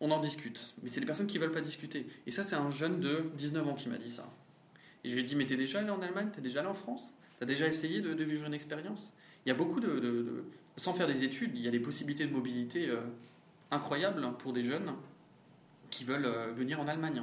On 0.00 0.10
en 0.10 0.20
discute. 0.20 0.74
Mais 0.82 0.90
c'est 0.90 1.00
des 1.00 1.06
personnes 1.06 1.26
qui 1.26 1.38
veulent 1.38 1.50
pas 1.50 1.62
discuter. 1.62 2.06
Et 2.26 2.30
ça, 2.30 2.42
c'est 2.42 2.56
un 2.56 2.70
jeune 2.70 3.00
de 3.00 3.30
19 3.36 3.68
ans 3.68 3.74
qui 3.74 3.88
m'a 3.88 3.96
dit 3.96 4.10
ça. 4.10 4.30
Et 5.02 5.08
je 5.08 5.14
lui 5.14 5.22
ai 5.22 5.24
dit, 5.24 5.36
mais 5.36 5.46
t'es 5.46 5.56
déjà 5.56 5.80
allé 5.80 5.90
en 5.90 6.02
Allemagne? 6.02 6.28
T'es 6.34 6.42
déjà 6.42 6.60
allé 6.60 6.68
en 6.68 6.74
France? 6.74 7.12
T'as 7.40 7.46
déjà 7.46 7.66
essayé 7.66 8.00
de, 8.00 8.22
vivre 8.22 8.46
une 8.46 8.54
expérience? 8.54 9.12
Il 9.44 9.48
y 9.48 9.52
a 9.52 9.54
beaucoup 9.54 9.80
de, 9.80 10.44
Sans 10.76 10.92
faire 10.92 11.06
des 11.06 11.24
études, 11.24 11.52
il 11.54 11.62
y 11.62 11.68
a 11.68 11.70
des 11.70 11.80
possibilités 11.80 12.26
de 12.26 12.32
mobilité 12.32 12.88
euh, 12.88 13.00
incroyables 13.70 14.26
pour 14.38 14.52
des 14.52 14.64
jeunes 14.64 14.92
qui 15.90 16.04
veulent 16.04 16.26
euh, 16.26 16.52
venir 16.52 16.80
en 16.80 16.88
Allemagne. 16.88 17.22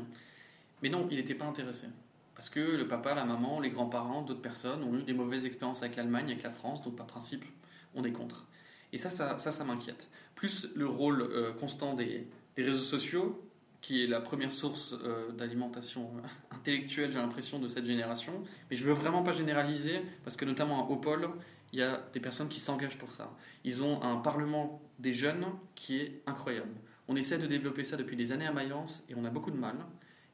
Mais 0.81 0.89
non, 0.89 1.07
il 1.11 1.17
n'était 1.17 1.35
pas 1.35 1.45
intéressé. 1.45 1.87
Parce 2.35 2.49
que 2.49 2.59
le 2.59 2.87
papa, 2.87 3.13
la 3.13 3.25
maman, 3.25 3.59
les 3.59 3.69
grands-parents, 3.69 4.23
d'autres 4.23 4.41
personnes 4.41 4.83
ont 4.83 4.97
eu 4.97 5.03
des 5.03 5.13
mauvaises 5.13 5.45
expériences 5.45 5.83
avec 5.83 5.95
l'Allemagne, 5.95 6.25
avec 6.25 6.41
la 6.41 6.49
France, 6.49 6.81
donc 6.81 6.95
par 6.95 7.05
principe, 7.05 7.45
on 7.93 8.03
est 8.03 8.11
contre. 8.11 8.47
Et 8.93 8.97
ça, 8.97 9.09
ça, 9.09 9.37
ça, 9.37 9.63
m'inquiète. 9.63 10.09
Plus 10.35 10.67
le 10.75 10.85
rôle 10.85 11.21
euh, 11.21 11.53
constant 11.53 11.93
des, 11.93 12.27
réseaux 12.57 12.79
sociaux, 12.79 13.41
qui 13.79 14.03
est 14.03 14.07
la 14.07 14.21
première 14.21 14.53
source 14.53 14.93
euh, 15.03 15.31
d'alimentation 15.31 16.11
euh, 16.17 16.55
intellectuelle, 16.55 17.11
j'ai 17.11 17.17
l'impression, 17.17 17.57
de 17.59 17.67
cette 17.67 17.85
génération. 17.85 18.43
Mais 18.69 18.75
je 18.75 18.83
veux 18.83 18.93
vraiment 18.93 19.23
pas 19.23 19.31
généraliser, 19.31 20.01
parce 20.23 20.35
que 20.35 20.45
notamment 20.45 20.87
à 20.87 20.91
Opol, 20.91 21.29
il 21.73 21.79
y 21.79 21.83
a 21.83 22.03
des 22.13 22.19
personnes 22.19 22.49
qui 22.49 22.59
s'engagent 22.59 22.97
pour 22.97 23.11
ça. 23.11 23.33
Ils 23.63 23.81
ont 23.81 24.03
un 24.03 24.17
parlement 24.17 24.81
des 24.99 25.13
jeunes 25.13 25.45
qui 25.73 25.99
est 25.99 26.21
incroyable. 26.27 26.73
On 27.07 27.15
essaie 27.15 27.37
de 27.37 27.47
développer 27.47 27.83
ça 27.83 27.97
depuis 27.97 28.15
des 28.15 28.31
années 28.31 28.45
à 28.45 28.51
Mayence 28.51 29.03
et 29.09 29.15
on 29.15 29.23
a 29.25 29.29
beaucoup 29.29 29.51
de 29.51 29.57
mal. 29.57 29.75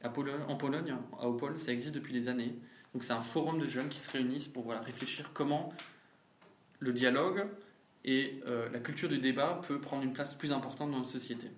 en 0.04 0.56
Pologne, 0.56 0.94
à 1.18 1.28
Opol, 1.28 1.58
ça 1.58 1.72
existe 1.72 1.94
depuis 1.94 2.12
des 2.12 2.28
années. 2.28 2.54
Donc 2.92 3.04
c'est 3.04 3.12
un 3.12 3.20
forum 3.20 3.60
de 3.60 3.66
jeunes 3.66 3.88
qui 3.88 4.00
se 4.00 4.10
réunissent 4.10 4.48
pour 4.48 4.64
voilà, 4.64 4.80
réfléchir 4.80 5.30
comment 5.32 5.72
le 6.80 6.92
dialogue, 6.92 7.46
et 8.08 8.40
euh, 8.46 8.70
la 8.72 8.80
culture 8.80 9.10
du 9.10 9.18
débat 9.18 9.60
peut 9.66 9.80
prendre 9.80 10.02
une 10.02 10.14
place 10.14 10.32
plus 10.32 10.50
importante 10.52 10.90
dans 10.90 10.96
notre 10.96 11.10
société. 11.10 11.48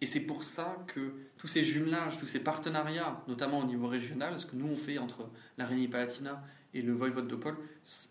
Et 0.00 0.06
c'est 0.06 0.26
pour 0.26 0.42
ça 0.42 0.84
que 0.88 1.14
tous 1.38 1.46
ces 1.46 1.62
jumelages, 1.62 2.18
tous 2.18 2.26
ces 2.26 2.40
partenariats, 2.40 3.22
notamment 3.28 3.60
au 3.60 3.64
niveau 3.64 3.86
régional, 3.86 4.36
ce 4.40 4.46
que 4.46 4.56
nous 4.56 4.66
on 4.66 4.74
fait 4.74 4.98
entre 4.98 5.30
la 5.58 5.66
Rhénanie-Palatinat 5.66 6.42
et 6.74 6.82
le 6.82 6.92
voivode 6.92 7.28
de 7.28 7.36
Paul, 7.36 7.56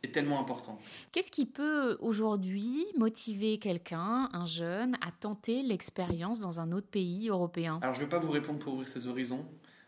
est 0.01 0.13
tellement 0.13 0.39
important. 0.39 0.79
Qu'est-ce 1.11 1.31
qui 1.31 1.45
peut 1.45 1.97
aujourd'hui 1.99 2.85
motiver 2.97 3.57
quelqu'un, 3.57 4.29
un 4.31 4.45
jeune, 4.45 4.95
à 5.01 5.11
tenter 5.11 5.61
l'expérience 5.61 6.39
dans 6.39 6.61
un 6.61 6.71
autre 6.71 6.87
pays 6.87 7.27
européen? 7.27 7.79
Alors 7.81 7.95
je 7.95 7.99
ne 7.99 8.05
vais 8.05 8.09
pas 8.09 8.19
vous 8.19 8.31
répondre 8.31 8.59
pour 8.59 8.75
ouvrir 8.75 8.87
ses 8.87 9.07
horizons, 9.07 9.45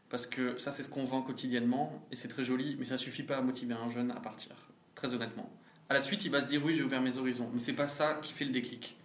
parce 0.10 0.28
que 0.28 0.58
ça 0.58 0.72
c'est 0.72 0.84
ce 0.84 0.90
qu'on 0.90 1.06
vend 1.06 1.22
quotidiennement, 1.22 2.06
et 2.12 2.18
c'est 2.18 2.28
très 2.28 2.44
joli, 2.44 2.76
mais 2.78 2.86
ça 2.86 2.96
ne 2.96 3.00
suffit 3.00 3.24
pas 3.24 3.38
à 3.38 3.42
motiver 3.42 3.76
un 3.76 3.90
jeune 3.90 4.12
à 4.12 4.20
partir, 4.20 4.54
très 4.96 5.14
honnêtement 5.14 5.50
la 5.94 6.00
suite, 6.00 6.26
il 6.26 6.32
va 6.32 6.42
se 6.42 6.48
dire 6.48 6.64
oui, 6.64 6.76
j'ai 6.76 6.84
ouvert 6.84 7.02
mes 7.02 7.18
horizons. 7.18 7.50
Mais 7.54 7.60
c'est 7.60 7.74
pas 7.74 7.88
ça 7.88 8.16
qui 8.22 8.34
fait 8.34 8.46
le 8.46 8.52
déclic. 8.52 8.98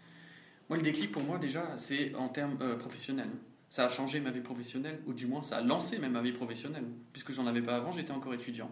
Moi, 0.68 0.76
le 0.76 0.82
déclic 0.82 1.12
pour 1.12 1.22
moi, 1.22 1.38
déjà, 1.38 1.76
c'est 1.76 2.14
en 2.14 2.28
termes 2.28 2.58
euh, 2.60 2.76
professionnels. 2.76 3.30
Ça 3.70 3.84
a 3.84 3.88
changé 3.88 4.20
ma 4.20 4.30
vie 4.30 4.40
professionnelle, 4.40 5.00
ou 5.06 5.12
du 5.12 5.26
moins, 5.26 5.42
ça 5.42 5.58
a 5.58 5.60
lancé 5.60 5.98
même 5.98 6.12
ma 6.12 6.22
vie 6.22 6.32
professionnelle, 6.32 6.84
puisque 7.12 7.32
j'en 7.32 7.46
avais 7.46 7.62
pas 7.62 7.76
avant, 7.76 7.92
j'étais 7.92 8.12
encore 8.12 8.34
étudiant. 8.34 8.70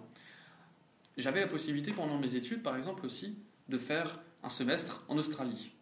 J'avais 1.16 1.40
la 1.40 1.46
possibilité 1.46 1.92
pendant 1.92 2.18
mes 2.18 2.34
études, 2.34 2.62
par 2.62 2.76
exemple, 2.76 3.04
aussi, 3.04 3.38
de 3.68 3.78
faire 3.78 4.20
un 4.42 4.48
semestre 4.48 5.04
en 5.08 5.16
Australie. 5.16 5.72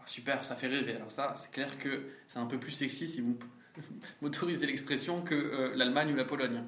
Ah, 0.00 0.04
super, 0.06 0.44
ça 0.44 0.56
fait 0.56 0.66
rêver. 0.66 0.94
Alors 0.94 1.10
ça, 1.10 1.34
c'est 1.36 1.50
clair 1.52 1.78
que 1.78 2.04
c'est 2.26 2.38
un 2.38 2.46
peu 2.46 2.58
plus 2.58 2.72
sexy 2.72 3.08
si 3.08 3.20
vous 3.20 3.38
m'autorisez 4.22 4.66
l'expression 4.66 5.22
que 5.22 5.34
euh, 5.34 5.74
l'Allemagne 5.76 6.12
ou 6.12 6.16
la 6.16 6.24
Pologne. 6.24 6.62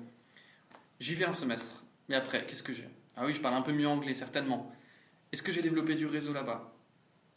J'y 1.01 1.15
vais 1.15 1.27
un 1.27 1.33
semestre. 1.33 1.85
Mais 2.09 2.15
après, 2.15 2.47
qu'est-ce 2.47 2.63
que 2.63 2.73
j'ai? 2.73 2.89
Ah 3.17 3.25
oui, 3.27 3.35
je 3.35 3.41
parle 3.41 3.55
un 3.55 3.63
peu 3.63 3.73
mieux 3.73 3.89
anglais, 3.89 4.15
certainement. 4.15 4.73
Est-ce 5.37 5.43
que 5.43 5.53
j'ai 5.53 5.61
développé 5.61 5.95
du 5.97 6.07
réseau 6.07 6.33
là-bas? 6.33 6.73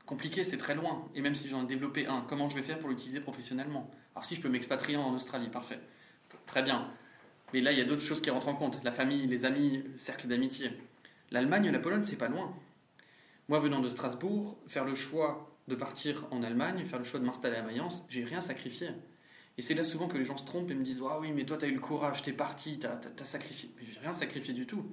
Compliqué, 0.05 0.45
c'est 0.45 0.57
très 0.57 0.73
loin. 0.73 1.05
Et 1.15 1.21
même 1.21 1.35
si 1.35 1.49
j'en 1.49 1.63
ai 1.63 1.67
développé 1.67 2.07
un, 2.07 2.21
comment 2.21 2.47
je 2.47 2.55
vais 2.55 2.61
faire 2.61 2.79
pour 2.79 2.87
l'utiliser 2.87 3.19
professionnellement? 3.19 3.91
Alors 4.15 4.23
si 4.23 4.35
je 4.35 4.41
peux 4.41 4.47
m'expatrier 4.47 4.95
en 4.95 5.13
Australie, 5.13 5.49
parfait. 5.49 5.81
Très 6.45 6.63
bien. 6.63 6.89
Mais 7.51 7.59
là, 7.59 7.73
il 7.73 7.77
y 7.77 7.81
a 7.81 7.83
d'autres 7.83 8.01
choses 8.01 8.21
qui 8.21 8.29
rentrent 8.29 8.47
en 8.47 8.55
compte. 8.55 8.81
La 8.85 8.93
famille, 8.93 9.27
les 9.27 9.43
amis, 9.43 9.83
le 9.85 9.97
cercle 9.97 10.27
d'amitié. 10.27 10.71
L'Allemagne 11.29 11.69
la 11.71 11.79
Pologne, 11.79 12.03
c'est 12.03 12.15
pas 12.15 12.29
loin. 12.29 12.55
Moi, 13.49 13.59
venant 13.59 13.81
de 13.81 13.89
Strasbourg, 13.89 14.57
faire 14.65 14.85
le 14.85 14.95
choix 14.95 15.53
de 15.67 15.75
partir 15.75 16.25
en 16.31 16.41
Allemagne, 16.41 16.85
faire 16.85 16.99
le 16.99 17.03
choix 17.03 17.19
de 17.19 17.25
m'installer 17.25 17.57
à 17.57 17.63
Mayence, 17.63 18.05
j'ai 18.07 18.23
rien 18.23 18.39
sacrifié. 18.39 18.91
Et 19.57 19.61
c'est 19.61 19.73
là 19.73 19.83
souvent 19.83 20.07
que 20.07 20.17
les 20.17 20.23
gens 20.23 20.37
se 20.37 20.45
trompent 20.45 20.71
et 20.71 20.75
me 20.75 20.83
disent 20.83 21.03
Ah 21.05 21.19
oui, 21.19 21.33
mais 21.33 21.43
toi, 21.43 21.57
tu 21.57 21.65
as 21.65 21.67
eu 21.67 21.73
le 21.73 21.81
courage, 21.81 22.23
t'es 22.23 22.31
parti, 22.31 22.79
t'as 22.79 22.97
as, 23.19 23.25
sacrifié. 23.25 23.69
Mais 23.75 23.83
j'ai 23.91 23.99
rien 23.99 24.13
sacrifié 24.13 24.53
du 24.53 24.65
tout. 24.65 24.85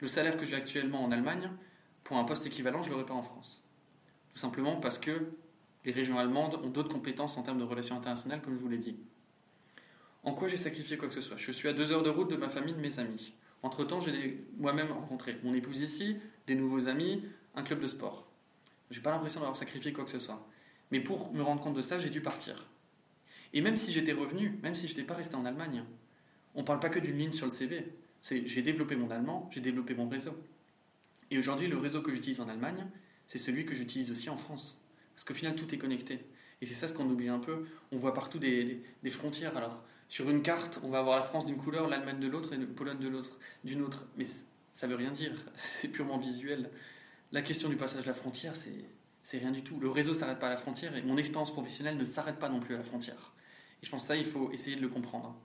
Le 0.00 0.08
salaire 0.08 0.38
que 0.38 0.46
j'ai 0.46 0.56
actuellement 0.56 1.04
en 1.04 1.12
Allemagne, 1.12 1.50
pour 2.08 2.16
un 2.16 2.24
poste 2.24 2.46
équivalent, 2.46 2.82
je 2.82 2.88
ne 2.88 2.94
l'aurais 2.94 3.04
pas 3.04 3.12
en 3.12 3.22
France. 3.22 3.62
Tout 4.32 4.38
simplement 4.38 4.76
parce 4.76 4.98
que 4.98 5.28
les 5.84 5.92
régions 5.92 6.18
allemandes 6.18 6.54
ont 6.54 6.70
d'autres 6.70 6.90
compétences 6.90 7.36
en 7.36 7.42
termes 7.42 7.58
de 7.58 7.64
relations 7.64 7.96
internationales, 7.96 8.40
comme 8.40 8.56
je 8.56 8.62
vous 8.62 8.68
l'ai 8.70 8.78
dit. 8.78 8.96
En 10.24 10.32
quoi 10.32 10.48
j'ai 10.48 10.56
sacrifié 10.56 10.96
quoi 10.96 11.08
que 11.08 11.14
ce 11.14 11.20
soit? 11.20 11.36
Je 11.36 11.52
suis 11.52 11.68
à 11.68 11.74
deux 11.74 11.92
heures 11.92 12.02
de 12.02 12.08
route 12.08 12.30
de 12.30 12.36
ma 12.36 12.48
famille, 12.48 12.72
de 12.72 12.80
mes 12.80 12.98
amis. 12.98 13.34
Entre-temps, 13.62 14.00
j'ai 14.00 14.42
moi-même 14.56 14.90
rencontré 14.90 15.36
mon 15.44 15.52
épouse 15.52 15.80
ici, 15.80 16.16
des 16.46 16.54
nouveaux 16.54 16.88
amis, 16.88 17.22
un 17.54 17.62
club 17.62 17.78
de 17.78 17.86
sport. 17.86 18.26
J'ai 18.90 19.02
pas 19.02 19.10
l'impression 19.10 19.40
d'avoir 19.40 19.58
sacrifié 19.58 19.92
quoi 19.92 20.04
que 20.04 20.10
ce 20.10 20.18
soit. 20.18 20.48
Mais 20.90 21.00
pour 21.00 21.34
me 21.34 21.42
rendre 21.42 21.60
compte 21.60 21.76
de 21.76 21.82
ça, 21.82 21.98
j'ai 21.98 22.08
dû 22.08 22.22
partir. 22.22 22.68
Et 23.52 23.60
même 23.60 23.76
si 23.76 23.92
j'étais 23.92 24.14
revenu, 24.14 24.58
même 24.62 24.74
si 24.74 24.88
je 24.88 24.94
n'étais 24.94 25.04
pas 25.04 25.14
resté 25.14 25.34
en 25.34 25.44
Allemagne, 25.44 25.84
on 26.54 26.62
ne 26.62 26.66
parle 26.66 26.80
pas 26.80 26.88
que 26.88 27.00
d'une 27.00 27.18
ligne 27.18 27.32
sur 27.32 27.44
le 27.44 27.52
CV. 27.52 27.92
J'ai 28.22 28.62
développé 28.62 28.96
mon 28.96 29.10
allemand, 29.10 29.50
j'ai 29.52 29.60
développé 29.60 29.94
mon 29.94 30.08
réseau. 30.08 30.32
Et 31.30 31.38
aujourd'hui, 31.38 31.68
le 31.68 31.78
réseau 31.78 32.02
que 32.02 32.12
j'utilise 32.12 32.40
en 32.40 32.48
Allemagne, 32.48 32.86
c'est 33.26 33.38
celui 33.38 33.64
que 33.64 33.74
j'utilise 33.74 34.10
aussi 34.10 34.30
en 34.30 34.36
France. 34.36 34.78
Parce 35.14 35.24
qu'au 35.24 35.34
final, 35.34 35.54
tout 35.54 35.72
est 35.74 35.78
connecté. 35.78 36.24
Et 36.60 36.66
c'est 36.66 36.74
ça 36.74 36.88
ce 36.88 36.94
qu'on 36.94 37.08
oublie 37.08 37.28
un 37.28 37.38
peu. 37.38 37.66
On 37.92 37.96
voit 37.96 38.14
partout 38.14 38.38
des, 38.38 38.82
frontières. 39.10 39.56
Alors, 39.56 39.84
sur 40.08 40.28
une 40.30 40.42
carte, 40.42 40.80
on 40.82 40.88
va 40.88 41.00
avoir 41.00 41.16
la 41.16 41.22
France 41.22 41.46
d'une 41.46 41.58
couleur, 41.58 41.88
l'Allemagne 41.88 42.20
de 42.20 42.28
l'autre 42.28 42.52
et 42.52 42.56
la 42.56 42.66
Pologne 42.66 42.98
de 42.98 43.08
l'autre, 43.08 43.38
d'une 43.64 43.82
autre. 43.82 44.06
Mais 44.16 44.24
ça 44.72 44.86
veut 44.86 44.96
rien 44.96 45.12
dire. 45.12 45.32
C'est 45.54 45.88
purement 45.88 46.18
visuel. 46.18 46.70
La 47.30 47.42
question 47.42 47.68
du 47.68 47.76
passage 47.76 48.02
de 48.02 48.08
la 48.08 48.14
frontière, 48.14 48.54
c'est 49.22 49.38
rien 49.38 49.50
du 49.50 49.62
tout. 49.62 49.78
Le 49.78 49.90
réseau 49.90 50.14
s'arrête 50.14 50.38
pas 50.38 50.46
à 50.46 50.50
la 50.50 50.56
frontière 50.56 50.96
et 50.96 51.02
mon 51.02 51.18
expérience 51.18 51.52
professionnelle 51.52 51.98
ne 51.98 52.06
s'arrête 52.06 52.38
pas 52.38 52.48
non 52.48 52.58
plus 52.58 52.74
à 52.74 52.78
la 52.78 52.84
frontière. 52.84 53.34
Et 53.82 53.86
je 53.86 53.90
pense 53.90 54.02
que 54.04 54.08
ça, 54.08 54.16
il 54.16 54.24
faut 54.24 54.50
essayer 54.50 54.76
de 54.76 54.80
le 54.80 54.88
comprendre 54.88 55.38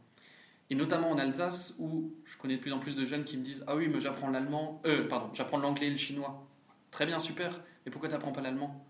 et 0.70 0.76
notamment 0.76 1.10
en 1.10 1.18
Alsace 1.18 1.76
où 1.80 2.14
je 2.26 2.38
connais 2.38 2.58
de 2.58 2.62
plus 2.62 2.74
en 2.74 2.80
plus 2.80 2.96
de 2.96 3.06
jeunes 3.06 3.24
qui 3.24 3.38
me 3.38 3.44
disent 3.44 3.64
Ah 3.68 3.76
oui, 3.76 3.88
mais 3.88 4.00
j'apprends 4.00 4.30
l'allemand, 4.30 4.82
euh, 4.86 5.08
pardon, 5.08 5.30
j'apprends 5.34 5.58
l'anglais 5.58 5.88
et 5.88 5.92
le 5.92 5.96
chinois. 5.96 6.48
Très 6.92 7.06
bien, 7.06 7.20
super, 7.20 7.62
mais 7.86 7.92
pourquoi 7.92 8.10
tu 8.10 8.16
n'apprends 8.16 8.32
pas 8.32 8.42
l'allemand? 8.42 8.86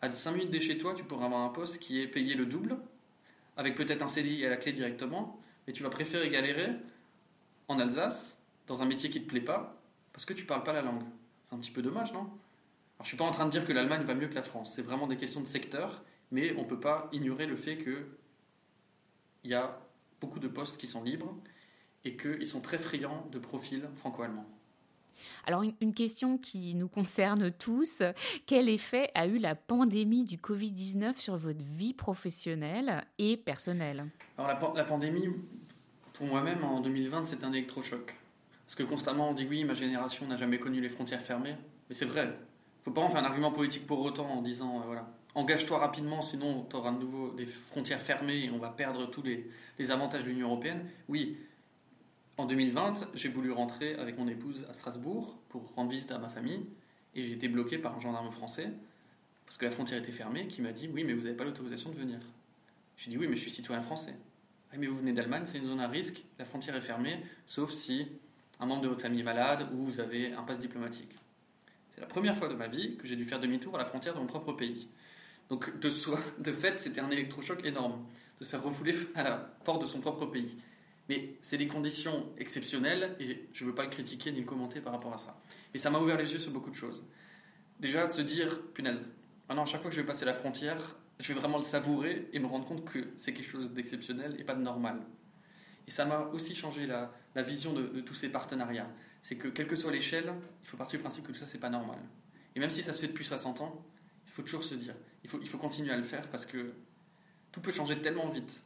À 0.00 0.10
5 0.10 0.32
minutes 0.32 0.50
de 0.50 0.60
chez 0.60 0.78
toi, 0.78 0.94
tu 0.94 1.04
pourras 1.04 1.26
avoir 1.26 1.40
un 1.40 1.48
poste 1.48 1.80
qui 1.80 2.00
est 2.00 2.06
payé 2.06 2.34
le 2.34 2.46
double, 2.46 2.78
avec 3.56 3.74
peut-être 3.74 4.02
un 4.02 4.08
CDI 4.08 4.46
à 4.46 4.50
la 4.50 4.56
clé 4.56 4.72
directement, 4.72 5.40
mais 5.66 5.72
tu 5.72 5.82
vas 5.82 5.90
préférer 5.90 6.28
galérer 6.30 6.76
en 7.66 7.78
Alsace, 7.80 8.38
dans 8.66 8.82
un 8.82 8.84
métier 8.84 9.10
qui 9.10 9.22
te 9.22 9.28
plaît 9.28 9.40
pas, 9.40 9.80
parce 10.12 10.24
que 10.24 10.32
tu 10.32 10.44
parles 10.44 10.62
pas 10.62 10.72
la 10.72 10.82
langue. 10.82 11.02
C'est 11.48 11.56
un 11.56 11.58
petit 11.58 11.70
peu 11.70 11.82
dommage, 11.82 12.12
non? 12.12 12.20
Alors, 12.20 13.04
je 13.04 13.08
suis 13.08 13.16
pas 13.16 13.24
en 13.24 13.30
train 13.30 13.46
de 13.46 13.50
dire 13.50 13.64
que 13.64 13.72
l'Allemagne 13.72 14.02
va 14.02 14.14
mieux 14.14 14.28
que 14.28 14.34
la 14.34 14.42
France, 14.42 14.72
c'est 14.74 14.82
vraiment 14.82 15.06
des 15.06 15.16
questions 15.16 15.40
de 15.40 15.46
secteur, 15.46 16.02
mais 16.30 16.54
on 16.56 16.64
peut 16.64 16.80
pas 16.80 17.08
ignorer 17.12 17.46
le 17.46 17.56
fait 17.56 17.76
que 17.76 18.06
il 19.44 19.50
y 19.50 19.54
a 19.54 19.78
beaucoup 20.20 20.38
de 20.38 20.48
postes 20.48 20.78
qui 20.78 20.86
sont 20.86 21.02
libres 21.02 21.34
et 22.04 22.16
qu'ils 22.16 22.46
sont 22.46 22.60
très 22.60 22.78
friands 22.78 23.26
de 23.32 23.38
profils 23.38 23.88
franco-allemands. 23.96 24.46
Alors 25.46 25.64
une 25.80 25.94
question 25.94 26.38
qui 26.38 26.74
nous 26.74 26.88
concerne 26.88 27.50
tous, 27.50 28.02
quel 28.46 28.68
effet 28.68 29.10
a 29.14 29.26
eu 29.26 29.38
la 29.38 29.54
pandémie 29.54 30.24
du 30.24 30.36
Covid-19 30.36 31.16
sur 31.16 31.36
votre 31.36 31.64
vie 31.64 31.94
professionnelle 31.94 33.04
et 33.18 33.36
personnelle? 33.36 34.06
Alors 34.36 34.74
la, 34.74 34.84
pandémie, 34.84 35.28
pour 36.12 36.26
moi-même, 36.26 36.62
en 36.64 36.80
2020, 36.80 37.24
c'est 37.24 37.44
un 37.44 37.52
électrochoc. 37.52 38.14
Parce 38.66 38.74
que 38.74 38.82
constamment 38.82 39.30
on 39.30 39.32
dit 39.32 39.46
oui, 39.48 39.64
ma 39.64 39.74
génération 39.74 40.26
n'a 40.26 40.36
jamais 40.36 40.58
connu 40.58 40.80
les 40.80 40.88
frontières 40.88 41.22
fermées. 41.22 41.56
Mais 41.88 41.94
c'est 41.94 42.04
vrai. 42.04 42.38
Faut 42.82 42.90
pas 42.90 43.02
en 43.02 43.10
faire 43.10 43.20
un 43.20 43.26
argument 43.26 43.50
politique 43.50 43.86
pour 43.86 44.00
autant 44.00 44.28
en 44.28 44.42
disant, 44.42 44.80
euh, 44.80 44.84
voilà, 44.86 45.08
engage-toi 45.34 45.78
rapidement, 45.78 46.20
sinon 46.20 46.66
tu 46.68 46.76
auras 46.76 46.92
de 46.92 46.98
nouveau 46.98 47.30
des 47.30 47.44
frontières 47.44 48.00
fermées 48.00 48.44
et 48.44 48.50
on 48.50 48.58
va 48.58 48.70
perdre 48.70 49.06
tous 49.06 49.22
les, 49.22 49.90
avantages 49.90 50.24
de 50.24 50.30
l'Union 50.30 50.48
européenne. 50.48 50.84
Oui, 51.08 51.36
En 52.36 52.46
2020, 52.46 53.10
j'ai 53.14 53.28
voulu 53.28 53.50
rentrer 53.50 53.94
avec 53.96 54.16
mon 54.16 54.28
épouse 54.28 54.64
à 54.70 54.72
Strasbourg 54.72 55.38
pour 55.48 55.74
rendre 55.74 55.90
visite 55.90 56.12
à 56.12 56.18
ma 56.18 56.28
famille 56.28 56.66
et 57.14 57.22
j'ai 57.22 57.32
été 57.32 57.48
bloqué 57.48 57.78
par 57.78 57.96
un 57.96 58.00
gendarme 58.00 58.30
français 58.30 58.70
parce 59.44 59.58
que 59.58 59.64
la 59.64 59.72
frontière 59.72 59.98
était 59.98 60.12
fermée 60.12 60.46
qui 60.46 60.62
m'a 60.62 60.72
dit 60.72 60.88
oui 60.92 61.02
mais 61.02 61.14
vous 61.14 61.22
n'avez 61.22 61.34
pas 61.34 61.44
l'autorisation 61.44 61.90
de 61.90 61.96
venir. 61.96 62.20
J'ai 62.96 63.10
dit 63.10 63.18
oui 63.18 63.26
mais 63.28 63.34
je 63.34 63.42
suis 63.42 63.50
citoyen 63.50 63.82
français. 63.82 64.14
Ah, 64.72 64.76
mais 64.78 64.86
vous 64.86 64.96
venez 64.96 65.12
d'Allemagne, 65.12 65.42
c'est 65.46 65.58
une 65.58 65.66
zone 65.66 65.80
à 65.80 65.88
risque, 65.88 66.22
la 66.38 66.44
frontière 66.44 66.76
est 66.76 66.80
fermée 66.80 67.20
sauf 67.46 67.72
si 67.72 68.06
un 68.60 68.66
membre 68.66 68.82
de 68.82 68.88
votre 68.88 69.02
famille 69.02 69.20
est 69.20 69.24
malade 69.24 69.66
ou 69.72 69.78
vous 69.78 69.98
avez 70.00 70.32
un 70.32 70.42
passe 70.42 70.60
diplomatique. 70.60 71.16
C'est 71.98 72.02
la 72.02 72.10
première 72.10 72.36
fois 72.36 72.46
de 72.46 72.54
ma 72.54 72.68
vie 72.68 72.94
que 72.94 73.08
j'ai 73.08 73.16
dû 73.16 73.24
faire 73.24 73.40
demi-tour 73.40 73.74
à 73.74 73.78
la 73.78 73.84
frontière 73.84 74.14
de 74.14 74.20
mon 74.20 74.26
propre 74.28 74.52
pays. 74.52 74.88
Donc 75.50 75.80
de, 75.80 75.90
soi, 75.90 76.16
de 76.38 76.52
fait 76.52 76.78
c'était 76.78 77.00
un 77.00 77.10
électrochoc 77.10 77.64
énorme 77.64 78.06
de 78.38 78.44
se 78.44 78.50
faire 78.50 78.62
refouler 78.62 78.94
à 79.16 79.24
la 79.24 79.36
porte 79.64 79.82
de 79.82 79.86
son 79.86 80.00
propre 80.00 80.26
pays. 80.26 80.56
Mais 81.08 81.34
c'est 81.40 81.58
des 81.58 81.66
conditions 81.66 82.28
exceptionnelles 82.38 83.16
et 83.18 83.48
je 83.52 83.64
ne 83.64 83.70
veux 83.70 83.74
pas 83.74 83.82
le 83.82 83.90
critiquer 83.90 84.30
ni 84.30 84.38
le 84.38 84.44
commenter 84.44 84.80
par 84.80 84.92
rapport 84.92 85.12
à 85.12 85.18
ça. 85.18 85.42
Et 85.74 85.78
ça 85.78 85.90
m'a 85.90 85.98
ouvert 85.98 86.16
les 86.16 86.32
yeux 86.32 86.38
sur 86.38 86.52
beaucoup 86.52 86.70
de 86.70 86.76
choses. 86.76 87.04
Déjà, 87.80 88.06
de 88.06 88.12
se 88.12 88.22
dire, 88.22 88.62
punaise, 88.74 89.10
maintenant, 89.48 89.64
à 89.64 89.66
chaque 89.66 89.80
fois 89.80 89.90
que 89.90 89.96
je 89.96 90.00
vais 90.00 90.06
passer 90.06 90.24
la 90.24 90.34
frontière, 90.34 90.96
je 91.18 91.32
vais 91.32 91.40
vraiment 91.40 91.56
le 91.56 91.64
savourer 91.64 92.28
et 92.32 92.38
me 92.38 92.46
rendre 92.46 92.64
compte 92.64 92.84
que 92.84 93.08
c'est 93.16 93.32
quelque 93.32 93.48
chose 93.48 93.72
d'exceptionnel 93.72 94.36
et 94.38 94.44
pas 94.44 94.54
de 94.54 94.62
normal. 94.62 95.00
Et 95.88 95.90
ça 95.90 96.04
m'a 96.04 96.20
aussi 96.32 96.54
changé 96.54 96.86
la, 96.86 97.10
vision 97.42 97.72
de, 97.72 98.00
tous 98.02 98.14
ces 98.14 98.28
partenariats. 98.28 98.88
C'est 99.22 99.36
que, 99.36 99.48
quelle 99.48 99.66
que 99.66 99.76
soit 99.76 99.92
l'échelle, 99.92 100.32
il 100.62 100.68
faut 100.68 100.76
partir 100.76 100.98
du 100.98 101.02
principe 101.02 101.26
que 101.26 101.32
tout 101.32 101.38
ça, 101.38 101.46
c'est 101.46 101.58
pas 101.58 101.70
normal. 101.70 101.98
Et 102.54 102.60
même 102.60 102.70
si 102.70 102.82
ça 102.82 102.92
se 102.92 103.00
fait 103.00 103.08
depuis 103.08 103.24
60 103.24 103.60
ans, 103.60 103.84
il 104.26 104.32
faut 104.32 104.42
toujours 104.42 104.64
se 104.64 104.74
dire, 104.74 104.94
il 105.24 105.30
faut, 105.30 105.38
il 105.40 105.48
faut 105.48 105.58
continuer 105.58 105.92
à 105.92 105.96
le 105.96 106.02
faire 106.02 106.28
parce 106.30 106.46
que 106.46 106.72
tout 107.52 107.60
peut 107.60 107.72
changer 107.72 108.00
tellement 108.00 108.28
vite. 108.30 108.62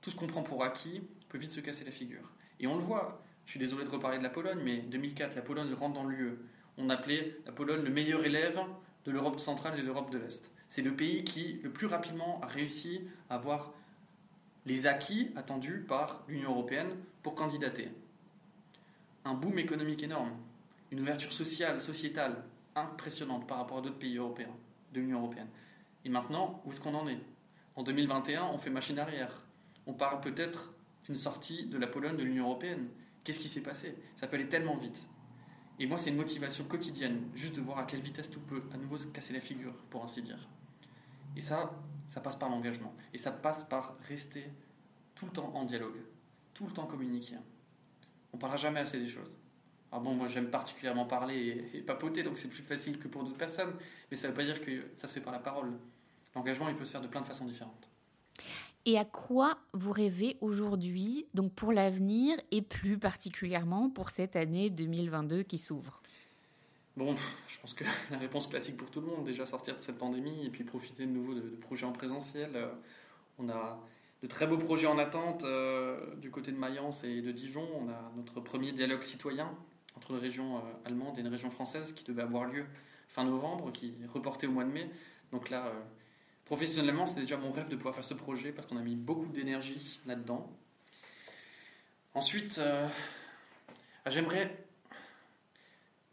Tout 0.00 0.10
ce 0.10 0.16
qu'on 0.16 0.26
prend 0.26 0.42
pour 0.42 0.64
acquis, 0.64 1.02
peut 1.28 1.38
vite 1.38 1.52
se 1.52 1.60
casser 1.60 1.84
la 1.84 1.90
figure. 1.90 2.30
Et 2.60 2.66
on 2.66 2.76
le 2.76 2.82
voit. 2.82 3.22
Je 3.46 3.52
suis 3.52 3.58
désolé 3.58 3.84
de 3.84 3.88
reparler 3.88 4.18
de 4.18 4.22
la 4.22 4.30
Pologne, 4.30 4.60
mais 4.62 4.82
2004, 4.82 5.34
la 5.34 5.42
Pologne 5.42 5.72
rentre 5.74 5.94
dans 5.94 6.06
l'UE. 6.06 6.38
On 6.78 6.90
appelait 6.90 7.36
la 7.44 7.52
Pologne 7.52 7.82
le 7.82 7.90
meilleur 7.90 8.24
élève 8.24 8.60
de 9.04 9.10
l'Europe 9.10 9.40
centrale 9.40 9.78
et 9.78 9.82
de 9.82 9.86
l'Europe 9.86 10.10
de 10.10 10.18
l'Est. 10.18 10.52
C'est 10.68 10.82
le 10.82 10.94
pays 10.94 11.24
qui, 11.24 11.60
le 11.62 11.72
plus 11.72 11.86
rapidement, 11.86 12.40
a 12.42 12.46
réussi 12.46 13.00
à 13.28 13.34
avoir 13.34 13.72
les 14.64 14.86
acquis 14.86 15.32
attendus 15.34 15.84
par 15.88 16.24
l'Union 16.28 16.50
européenne 16.50 16.96
pour 17.22 17.34
candidater. 17.34 17.88
Un 19.24 19.34
boom 19.34 19.58
économique 19.58 20.02
énorme, 20.02 20.32
une 20.90 21.00
ouverture 21.00 21.32
sociale, 21.32 21.80
sociétale 21.80 22.44
impressionnante 22.74 23.46
par 23.46 23.58
rapport 23.58 23.78
à 23.78 23.80
d'autres 23.80 23.98
pays 23.98 24.16
européens, 24.16 24.54
de 24.92 25.00
l'Union 25.00 25.20
européenne. 25.20 25.48
Et 26.04 26.08
maintenant, 26.08 26.60
où 26.64 26.72
est-ce 26.72 26.80
qu'on 26.80 26.94
en 26.94 27.06
est? 27.08 27.20
En 27.76 27.84
2021, 27.84 28.46
on 28.46 28.58
fait 28.58 28.70
machine 28.70 28.98
arrière. 28.98 29.42
On 29.86 29.92
parle 29.92 30.20
peut-être 30.20 30.74
une 31.08 31.14
sortie 31.14 31.66
de 31.66 31.78
la 31.78 31.86
Pologne 31.86 32.16
de 32.16 32.24
l'Union 32.24 32.46
européenne. 32.46 32.88
Qu'est-ce 33.22 33.38
qui 33.38 33.48
s'est 33.48 33.62
passé? 33.62 33.96
Ça 34.16 34.26
peut 34.26 34.34
aller 34.34 34.48
tellement 34.48 34.76
vite. 34.76 35.00
Et 35.78 35.86
moi, 35.86 35.98
c'est 35.98 36.10
une 36.10 36.16
motivation 36.16 36.64
quotidienne, 36.64 37.28
juste 37.34 37.56
de 37.56 37.60
voir 37.60 37.78
à 37.78 37.84
quelle 37.84 38.00
vitesse 38.00 38.30
tout 38.30 38.40
peut 38.40 38.62
à 38.74 38.76
nouveau 38.76 38.98
se 38.98 39.06
casser 39.06 39.32
la 39.32 39.40
figure, 39.40 39.74
pour 39.90 40.02
ainsi 40.02 40.20
dire. 40.22 40.48
Et 41.36 41.40
ça, 41.40 41.72
ça 42.08 42.20
passe 42.20 42.36
par 42.36 42.50
l'engagement. 42.50 42.92
Et 43.14 43.18
ça 43.18 43.30
passe 43.30 43.64
par 43.64 43.96
rester 44.08 44.44
tout 45.14 45.26
le 45.26 45.32
temps 45.32 45.52
en 45.54 45.64
dialogue, 45.64 46.00
tout 46.54 46.66
le 46.66 46.72
temps 46.72 46.86
communiquer. 46.86 47.36
On 48.32 48.36
ne 48.36 48.40
parlera 48.40 48.56
jamais 48.56 48.80
assez 48.80 48.98
des 48.98 49.08
choses. 49.08 49.36
Alors 49.90 50.02
bon, 50.02 50.14
moi 50.14 50.28
j'aime 50.28 50.50
particulièrement 50.50 51.04
parler 51.04 51.68
et, 51.74 51.80
papoter, 51.80 52.22
donc 52.22 52.38
c'est 52.38 52.48
plus 52.48 52.62
facile 52.62 52.98
que 52.98 53.08
pour 53.08 53.24
d'autres 53.24 53.36
personnes, 53.36 53.74
mais 54.10 54.16
ça 54.16 54.28
ne 54.28 54.32
veut 54.32 54.36
pas 54.36 54.44
dire 54.44 54.60
que 54.60 54.88
ça 54.96 55.06
se 55.06 55.14
fait 55.14 55.20
par 55.20 55.32
la 55.32 55.38
parole. 55.38 55.72
L'engagement, 56.34 56.68
il 56.68 56.74
peut 56.74 56.84
se 56.86 56.92
faire 56.92 57.02
de 57.02 57.08
plein 57.08 57.20
de 57.20 57.26
façons 57.26 57.44
différentes 57.44 57.90
et 58.84 58.98
à 58.98 59.04
quoi 59.04 59.58
vous 59.72 59.92
rêvez 59.92 60.36
aujourd'hui, 60.40 61.26
donc 61.34 61.52
pour 61.52 61.72
l'avenir 61.72 62.36
et 62.50 62.62
plus 62.62 62.98
particulièrement 62.98 63.90
pour 63.90 64.10
cette 64.10 64.34
année 64.36 64.70
2022 64.70 65.44
qui 65.44 65.58
s'ouvre? 65.58 66.02
Bon, 66.96 67.14
je 67.48 67.58
pense 67.60 67.74
que 67.74 67.84
la 68.10 68.18
réponse 68.18 68.48
classique 68.48 68.76
pour 68.76 68.90
tout 68.90 69.00
le 69.00 69.06
monde, 69.06 69.24
déjà 69.24 69.46
sortir 69.46 69.76
de 69.76 69.80
cette 69.80 69.98
pandémie 69.98 70.44
et 70.44 70.50
puis 70.50 70.64
profiter 70.64 71.06
de 71.06 71.12
nouveau 71.12 71.34
de, 71.34 71.40
projets 71.60 71.86
en 71.86 71.92
présentiel. 71.92 72.50
Euh, 72.54 72.72
on 73.38 73.48
a 73.48 73.80
de 74.22 74.26
très 74.26 74.46
beaux 74.46 74.58
projets 74.58 74.86
en 74.86 74.98
attente 74.98 75.44
euh, 75.44 76.14
du 76.16 76.30
côté 76.30 76.52
de 76.52 76.56
Mayence 76.56 77.04
et 77.04 77.20
de 77.22 77.32
Dijon. 77.32 77.68
On 77.74 77.88
a 77.88 78.12
notre 78.16 78.40
premier 78.40 78.72
dialogue 78.72 79.02
citoyen 79.02 79.50
entre 79.96 80.12
une 80.12 80.18
région 80.18 80.58
euh, 80.58 80.60
allemande 80.84 81.18
et 81.18 81.20
une 81.20 81.28
région 81.28 81.50
française 81.50 81.92
qui 81.92 82.04
devait 82.04 82.22
avoir 82.22 82.46
lieu 82.46 82.64
fin 83.08 83.24
novembre, 83.24 83.72
qui 83.72 83.94
est 84.02 84.06
reporté 84.06 84.46
au 84.46 84.52
mois 84.52 84.64
de 84.64 84.70
mai. 84.70 84.90
Donc 85.32 85.50
là, 85.50 85.70
Professionnellement, 86.44 87.06
c'est 87.06 87.20
déjà 87.20 87.36
mon 87.36 87.52
rêve 87.52 87.68
de 87.68 87.76
pouvoir 87.76 87.94
faire 87.94 88.04
ce 88.04 88.14
projet 88.14 88.52
parce 88.52 88.66
qu'on 88.66 88.76
a 88.76 88.82
mis 88.82 88.96
beaucoup 88.96 89.26
d'énergie 89.26 90.00
là-dedans. 90.06 90.50
Ensuite, 92.14 92.58
euh, 92.58 92.86
ah, 94.04 94.10
j'aimerais. 94.10 94.64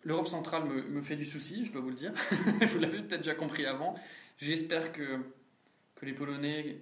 L'Europe 0.03 0.27
centrale 0.27 0.63
me, 0.63 1.01
fait 1.01 1.17
du 1.17 1.25
souci, 1.25 1.65
je 1.65 1.73
dois 1.73 1.81
vous 1.81 1.89
le 1.89 1.95
dire. 1.95 2.13
vous 2.61 2.79
l'avez 2.79 3.01
peut-être 3.01 3.21
déjà 3.21 3.35
compris 3.35 3.65
avant. 3.65 3.95
J'espère 4.37 4.93
que, 4.93 5.19
que 5.95 6.05
les 6.05 6.13
Polonais, 6.13 6.79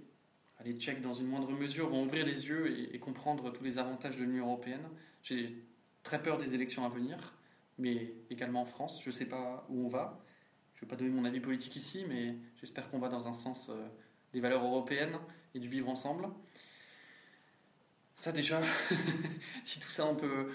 les 0.63 0.73
Tchèques 0.73 1.01
dans 1.01 1.13
une 1.13 1.27
moindre 1.27 1.51
mesure, 1.51 1.89
vont 1.89 2.03
ouvrir 2.03 2.25
les 2.25 2.47
yeux 2.47 2.93
et, 2.93 2.99
comprendre 2.99 3.51
tous 3.51 3.63
les 3.63 3.79
avantages 3.79 4.17
de 4.17 4.23
l'Union 4.23 4.45
européenne. 4.45 4.87
J'ai 5.23 5.63
très 6.03 6.21
peur 6.21 6.37
des 6.37 6.55
élections 6.55 6.85
à 6.85 6.89
venir, 6.89 7.35
mais 7.77 8.13
également 8.29 8.61
en 8.61 8.65
France. 8.65 9.01
Je 9.01 9.09
ne 9.09 9.15
sais 9.15 9.25
pas 9.25 9.65
où 9.69 9.85
on 9.85 9.87
va. 9.87 10.19
Je 10.75 10.79
ne 10.79 10.81
vais 10.85 10.89
pas 10.89 10.95
donner 10.95 11.11
mon 11.11 11.25
avis 11.25 11.39
politique 11.39 11.75
ici, 11.75 12.05
mais 12.07 12.35
j'espère 12.59 12.89
qu'on 12.89 12.99
va 12.99 13.09
dans 13.09 13.27
un 13.27 13.33
sens 13.33 13.69
euh, 13.69 13.87
des 14.33 14.39
valeurs 14.39 14.63
européennes 14.63 15.17
et 15.53 15.59
du 15.59 15.67
vivre 15.67 15.89
ensemble. 15.89 16.27
Ça 18.15 18.31
déjà, 18.31 18.59
si 19.63 19.79
tout 19.79 19.89
ça 19.89 20.05
on 20.05 20.15
peut, 20.15 20.51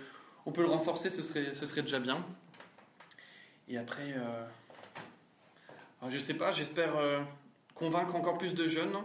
on 0.46 0.52
peut 0.52 0.62
le 0.62 0.68
renforcer, 0.68 1.10
ce 1.10 1.22
serait, 1.22 1.54
ce 1.54 1.64
serait 1.66 1.82
déjà 1.82 2.00
bien. 2.00 2.24
Et 3.68 3.78
après, 3.78 4.14
euh, 4.16 4.44
je 6.08 6.14
ne 6.14 6.18
sais 6.18 6.34
pas, 6.34 6.52
j'espère 6.52 6.96
euh, 6.96 7.22
convaincre 7.74 8.14
encore 8.16 8.36
plus 8.38 8.54
de 8.54 8.66
jeunes 8.66 8.96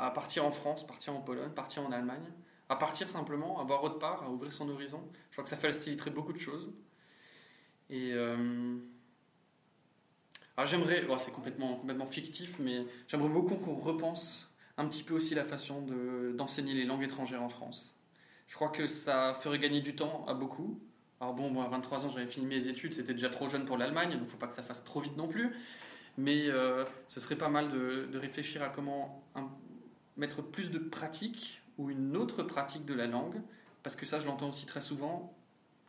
à 0.00 0.10
partir 0.10 0.44
en 0.44 0.50
France, 0.50 0.86
partir 0.86 1.14
en 1.14 1.20
Pologne, 1.20 1.50
partir 1.50 1.84
en 1.84 1.92
Allemagne, 1.92 2.32
à 2.68 2.76
partir 2.76 3.08
simplement, 3.08 3.60
à 3.60 3.64
voir 3.64 3.82
autre 3.84 3.98
part, 3.98 4.22
à 4.22 4.30
ouvrir 4.30 4.52
son 4.52 4.68
horizon. 4.68 5.02
Je 5.30 5.36
crois 5.36 5.44
que 5.44 5.50
ça 5.50 5.56
faciliterait 5.56 6.10
beaucoup 6.10 6.32
de 6.32 6.38
choses. 6.38 6.72
Et 7.88 8.14
j'aimerais, 10.64 11.04
c'est 11.18 11.32
complètement, 11.32 11.76
complètement 11.76 12.06
fictif, 12.06 12.58
mais 12.58 12.86
j'aimerais 13.08 13.28
beaucoup 13.28 13.56
qu'on 13.56 13.74
repense 13.74 14.52
un 14.76 14.86
petit 14.86 15.02
peu 15.02 15.14
aussi 15.14 15.34
la 15.34 15.44
façon 15.44 15.82
d'enseigner 16.34 16.74
les 16.74 16.84
langues 16.84 17.02
étrangères 17.02 17.42
en 17.42 17.48
France. 17.48 17.96
Je 18.46 18.54
crois 18.54 18.68
que 18.68 18.86
ça 18.86 19.34
ferait 19.34 19.58
gagner 19.58 19.80
du 19.80 19.94
temps 19.94 20.24
à 20.26 20.34
beaucoup. 20.34 20.80
Alors 21.20 21.34
bon, 21.34 21.50
moi 21.50 21.64
à 21.64 21.68
23 21.68 22.06
ans 22.06 22.08
j'avais 22.08 22.26
fini 22.26 22.46
mes 22.46 22.66
études, 22.66 22.94
c'était 22.94 23.12
déjà 23.12 23.28
trop 23.28 23.48
jeune 23.48 23.64
pour 23.66 23.76
l'Allemagne, 23.76 24.08
donc 24.08 24.20
il 24.20 24.24
ne 24.24 24.28
faut 24.28 24.38
pas 24.38 24.46
que 24.46 24.54
ça 24.54 24.62
fasse 24.62 24.82
trop 24.84 25.00
vite 25.00 25.16
non 25.16 25.28
plus. 25.28 25.54
Mais 26.16 26.48
euh, 26.48 26.84
ce 27.08 27.20
serait 27.20 27.36
pas 27.36 27.48
mal 27.48 27.68
de, 27.68 28.08
réfléchir 28.14 28.62
à 28.62 28.68
comment 28.68 29.22
mettre 30.16 30.42
plus 30.42 30.70
de 30.70 30.78
pratique 30.78 31.62
ou 31.78 31.90
une 31.90 32.16
autre 32.16 32.42
pratique 32.42 32.84
de 32.84 32.94
la 32.94 33.06
langue, 33.06 33.40
parce 33.82 33.96
que 33.96 34.06
ça 34.06 34.18
je 34.18 34.26
l'entends 34.26 34.50
aussi 34.50 34.66
très 34.66 34.80
souvent, 34.80 35.34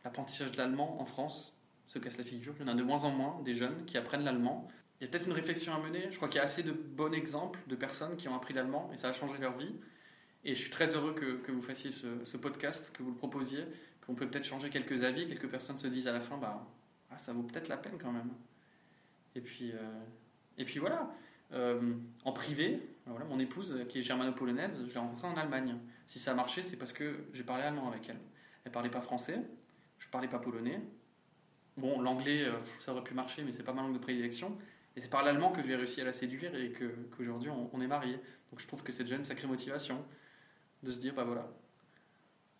l'apprentissage 0.04 0.52
de 0.52 0.58
l'allemand 0.58 1.00
en 1.00 1.04
France, 1.04 1.54
se 1.92 1.98
casse 1.98 2.16
la 2.16 2.24
figure. 2.24 2.54
Il 2.58 2.62
y 2.62 2.64
en 2.64 2.72
a 2.72 2.74
de 2.74 2.82
moins 2.82 3.04
en 3.04 3.10
moins 3.10 3.40
des 3.44 3.54
jeunes 3.54 3.84
qui 3.84 3.98
apprennent 3.98 4.24
l'allemand. 4.24 4.68
Il 5.00 5.04
y 5.04 5.06
a 5.06 5.10
peut-être 5.10 5.26
une 5.26 5.32
réflexion 5.32 5.74
à 5.74 5.78
mener. 5.78 6.10
Je 6.10 6.16
crois 6.16 6.28
qu'il 6.28 6.38
y 6.38 6.40
a 6.40 6.44
assez 6.44 6.62
de 6.62 6.72
bons 6.72 7.12
exemples 7.12 7.60
de 7.66 7.76
personnes 7.76 8.16
qui 8.16 8.28
ont 8.28 8.34
appris 8.34 8.54
l'allemand 8.54 8.90
et 8.94 8.96
ça 8.96 9.08
a 9.08 9.12
changé 9.12 9.36
leur 9.38 9.56
vie. 9.56 9.74
Et 10.44 10.54
je 10.54 10.60
suis 10.60 10.70
très 10.70 10.94
heureux 10.94 11.14
que, 11.14 11.52
vous 11.52 11.62
fassiez 11.62 11.92
ce, 11.92 12.36
podcast, 12.36 12.96
que 12.96 13.02
vous 13.02 13.10
le 13.10 13.16
proposiez, 13.16 13.64
qu'on 14.04 14.14
peut 14.14 14.28
peut-être 14.28 14.44
changer 14.44 14.70
quelques 14.70 15.04
avis, 15.04 15.26
quelques 15.28 15.48
personnes 15.48 15.78
se 15.78 15.86
disent 15.86 16.08
à 16.08 16.12
la 16.12 16.20
fin, 16.20 16.36
bah, 16.36 16.66
ah, 17.10 17.18
ça 17.18 17.32
vaut 17.32 17.42
peut-être 17.42 17.68
la 17.68 17.76
peine 17.76 17.98
quand 18.00 18.10
même. 18.10 18.30
Et 19.34 19.40
puis, 19.40 19.72
euh, 19.72 20.04
et 20.58 20.64
puis 20.64 20.80
voilà. 20.80 21.14
Euh, 21.52 21.94
en 22.24 22.32
privé, 22.32 22.80
voilà, 23.06 23.24
mon 23.26 23.38
épouse, 23.38 23.84
qui 23.88 23.98
est 23.98 24.02
germano-polonaise, 24.02 24.84
je 24.88 24.94
l'ai 24.94 25.00
rencontrée 25.00 25.28
en 25.28 25.36
Allemagne. 25.36 25.78
Si 26.06 26.18
ça 26.18 26.32
a 26.32 26.34
marché, 26.34 26.62
c'est 26.62 26.76
parce 26.76 26.92
que 26.92 27.24
j'ai 27.32 27.44
parlé 27.44 27.64
allemand 27.64 27.88
avec 27.88 28.08
elle. 28.08 28.20
Elle 28.64 28.72
parlait 28.72 28.90
pas 28.90 29.00
français, 29.00 29.40
je 29.98 30.08
parlais 30.08 30.28
pas 30.28 30.38
polonais, 30.38 30.80
Bon, 31.76 32.00
l'anglais, 32.00 32.44
euh, 32.44 32.52
ça 32.80 32.92
aurait 32.92 33.02
pu 33.02 33.14
marcher, 33.14 33.42
mais 33.42 33.52
c'est 33.52 33.62
pas 33.62 33.72
ma 33.72 33.82
langue 33.82 33.94
de 33.94 33.98
prédilection. 33.98 34.56
Et 34.94 35.00
c'est 35.00 35.08
par 35.08 35.22
l'allemand 35.22 35.52
que 35.52 35.62
j'ai 35.62 35.74
réussi 35.74 36.02
à 36.02 36.04
la 36.04 36.12
séduire 36.12 36.54
et 36.54 36.72
qu'aujourd'hui 36.72 37.48
on, 37.50 37.80
est 37.80 37.86
mariés. 37.86 38.20
Donc 38.50 38.60
je 38.60 38.66
trouve 38.66 38.82
que 38.82 38.92
c'est 38.92 39.04
déjà 39.04 39.16
une 39.16 39.24
sacrée 39.24 39.48
motivation 39.48 40.04
de 40.82 40.92
se 40.92 41.00
dire, 41.00 41.14
bah 41.14 41.24
voilà, 41.24 41.50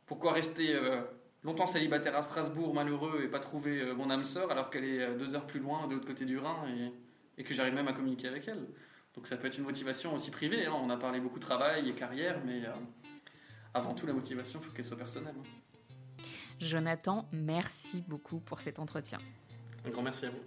pourquoi 0.06 0.32
rester 0.32 0.74
euh, 0.74 1.02
longtemps 1.44 1.66
célibataire 1.66 2.16
à 2.16 2.22
Strasbourg, 2.22 2.72
malheureux, 2.72 3.20
et 3.22 3.28
pas 3.28 3.38
trouver 3.38 3.82
euh, 3.82 3.94
mon 3.94 4.08
âme 4.08 4.24
sœur 4.24 4.50
alors 4.50 4.70
qu'elle 4.70 4.84
est 4.84 5.14
deux 5.16 5.34
heures 5.34 5.46
plus 5.46 5.60
loin, 5.60 5.86
de 5.88 5.94
l'autre 5.94 6.06
côté 6.06 6.24
du 6.24 6.38
Rhin, 6.38 6.64
et, 6.68 6.90
que 7.38 7.54
j'arrive 7.54 7.74
même 7.74 7.88
à 7.88 7.92
communiquer 7.92 8.28
avec 8.28 8.46
elle. 8.48 8.66
Donc 9.14 9.26
ça 9.26 9.36
peut 9.36 9.46
être 9.46 9.58
une 9.58 9.64
motivation 9.64 10.14
aussi 10.14 10.30
privée. 10.30 10.66
Hein. 10.66 10.74
On 10.74 10.90
a 10.90 10.96
parlé 10.96 11.20
beaucoup 11.20 11.38
de 11.38 11.44
travail 11.44 11.88
et 11.88 11.92
carrière, 11.92 12.40
mais 12.44 12.62
avant 13.74 13.94
tout 13.94 14.06
la 14.06 14.12
motivation, 14.12 14.60
il 14.60 14.66
faut 14.66 14.72
qu'elle 14.72 14.84
soit 14.84 14.96
personnelle. 14.96 15.34
Hein. 15.38 16.22
Jonathan, 16.60 17.28
merci 17.32 18.02
beaucoup 18.06 18.38
pour 18.38 18.60
cet 18.60 18.78
entretien. 18.78 19.18
Un 19.84 19.90
grand 19.90 20.02
merci 20.02 20.26
à 20.26 20.30
vous. 20.30 20.38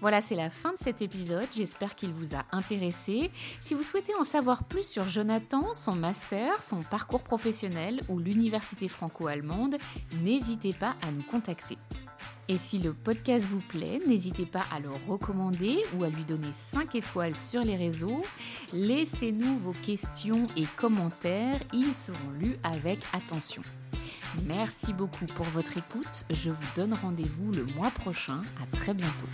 Voilà, 0.00 0.20
c'est 0.20 0.34
la 0.34 0.50
fin 0.50 0.72
de 0.72 0.78
cet 0.78 1.02
épisode. 1.02 1.46
J'espère 1.52 1.94
qu'il 1.94 2.10
vous 2.10 2.34
a 2.34 2.44
intéressé. 2.52 3.30
Si 3.60 3.74
vous 3.74 3.82
souhaitez 3.82 4.14
en 4.14 4.24
savoir 4.24 4.64
plus 4.64 4.84
sur 4.84 5.08
Jonathan, 5.08 5.74
son 5.74 5.94
master, 5.94 6.62
son 6.62 6.80
parcours 6.80 7.22
professionnel 7.22 8.00
ou 8.08 8.18
l'université 8.18 8.88
franco-allemande, 8.88 9.76
n'hésitez 10.22 10.72
pas 10.72 10.94
à 11.02 11.10
nous 11.10 11.22
contacter. 11.22 11.76
Et 12.50 12.56
si 12.56 12.78
le 12.78 12.94
podcast 12.94 13.46
vous 13.46 13.60
plaît, 13.60 14.00
n'hésitez 14.06 14.46
pas 14.46 14.64
à 14.72 14.80
le 14.80 14.88
recommander 15.06 15.76
ou 15.96 16.04
à 16.04 16.08
lui 16.08 16.24
donner 16.24 16.50
5 16.50 16.94
étoiles 16.94 17.36
sur 17.36 17.62
les 17.62 17.76
réseaux. 17.76 18.24
Laissez-nous 18.72 19.58
vos 19.58 19.74
questions 19.84 20.48
et 20.56 20.64
commentaires, 20.76 21.60
ils 21.74 21.94
seront 21.94 22.30
lus 22.40 22.56
avec 22.62 22.98
attention. 23.12 23.60
Merci 24.46 24.92
beaucoup 24.92 25.26
pour 25.26 25.46
votre 25.46 25.76
écoute. 25.76 26.24
Je 26.30 26.50
vous 26.50 26.66
donne 26.74 26.94
rendez-vous 26.94 27.52
le 27.52 27.64
mois 27.76 27.90
prochain. 27.90 28.40
À 28.62 28.76
très 28.76 28.94
bientôt. 28.94 29.28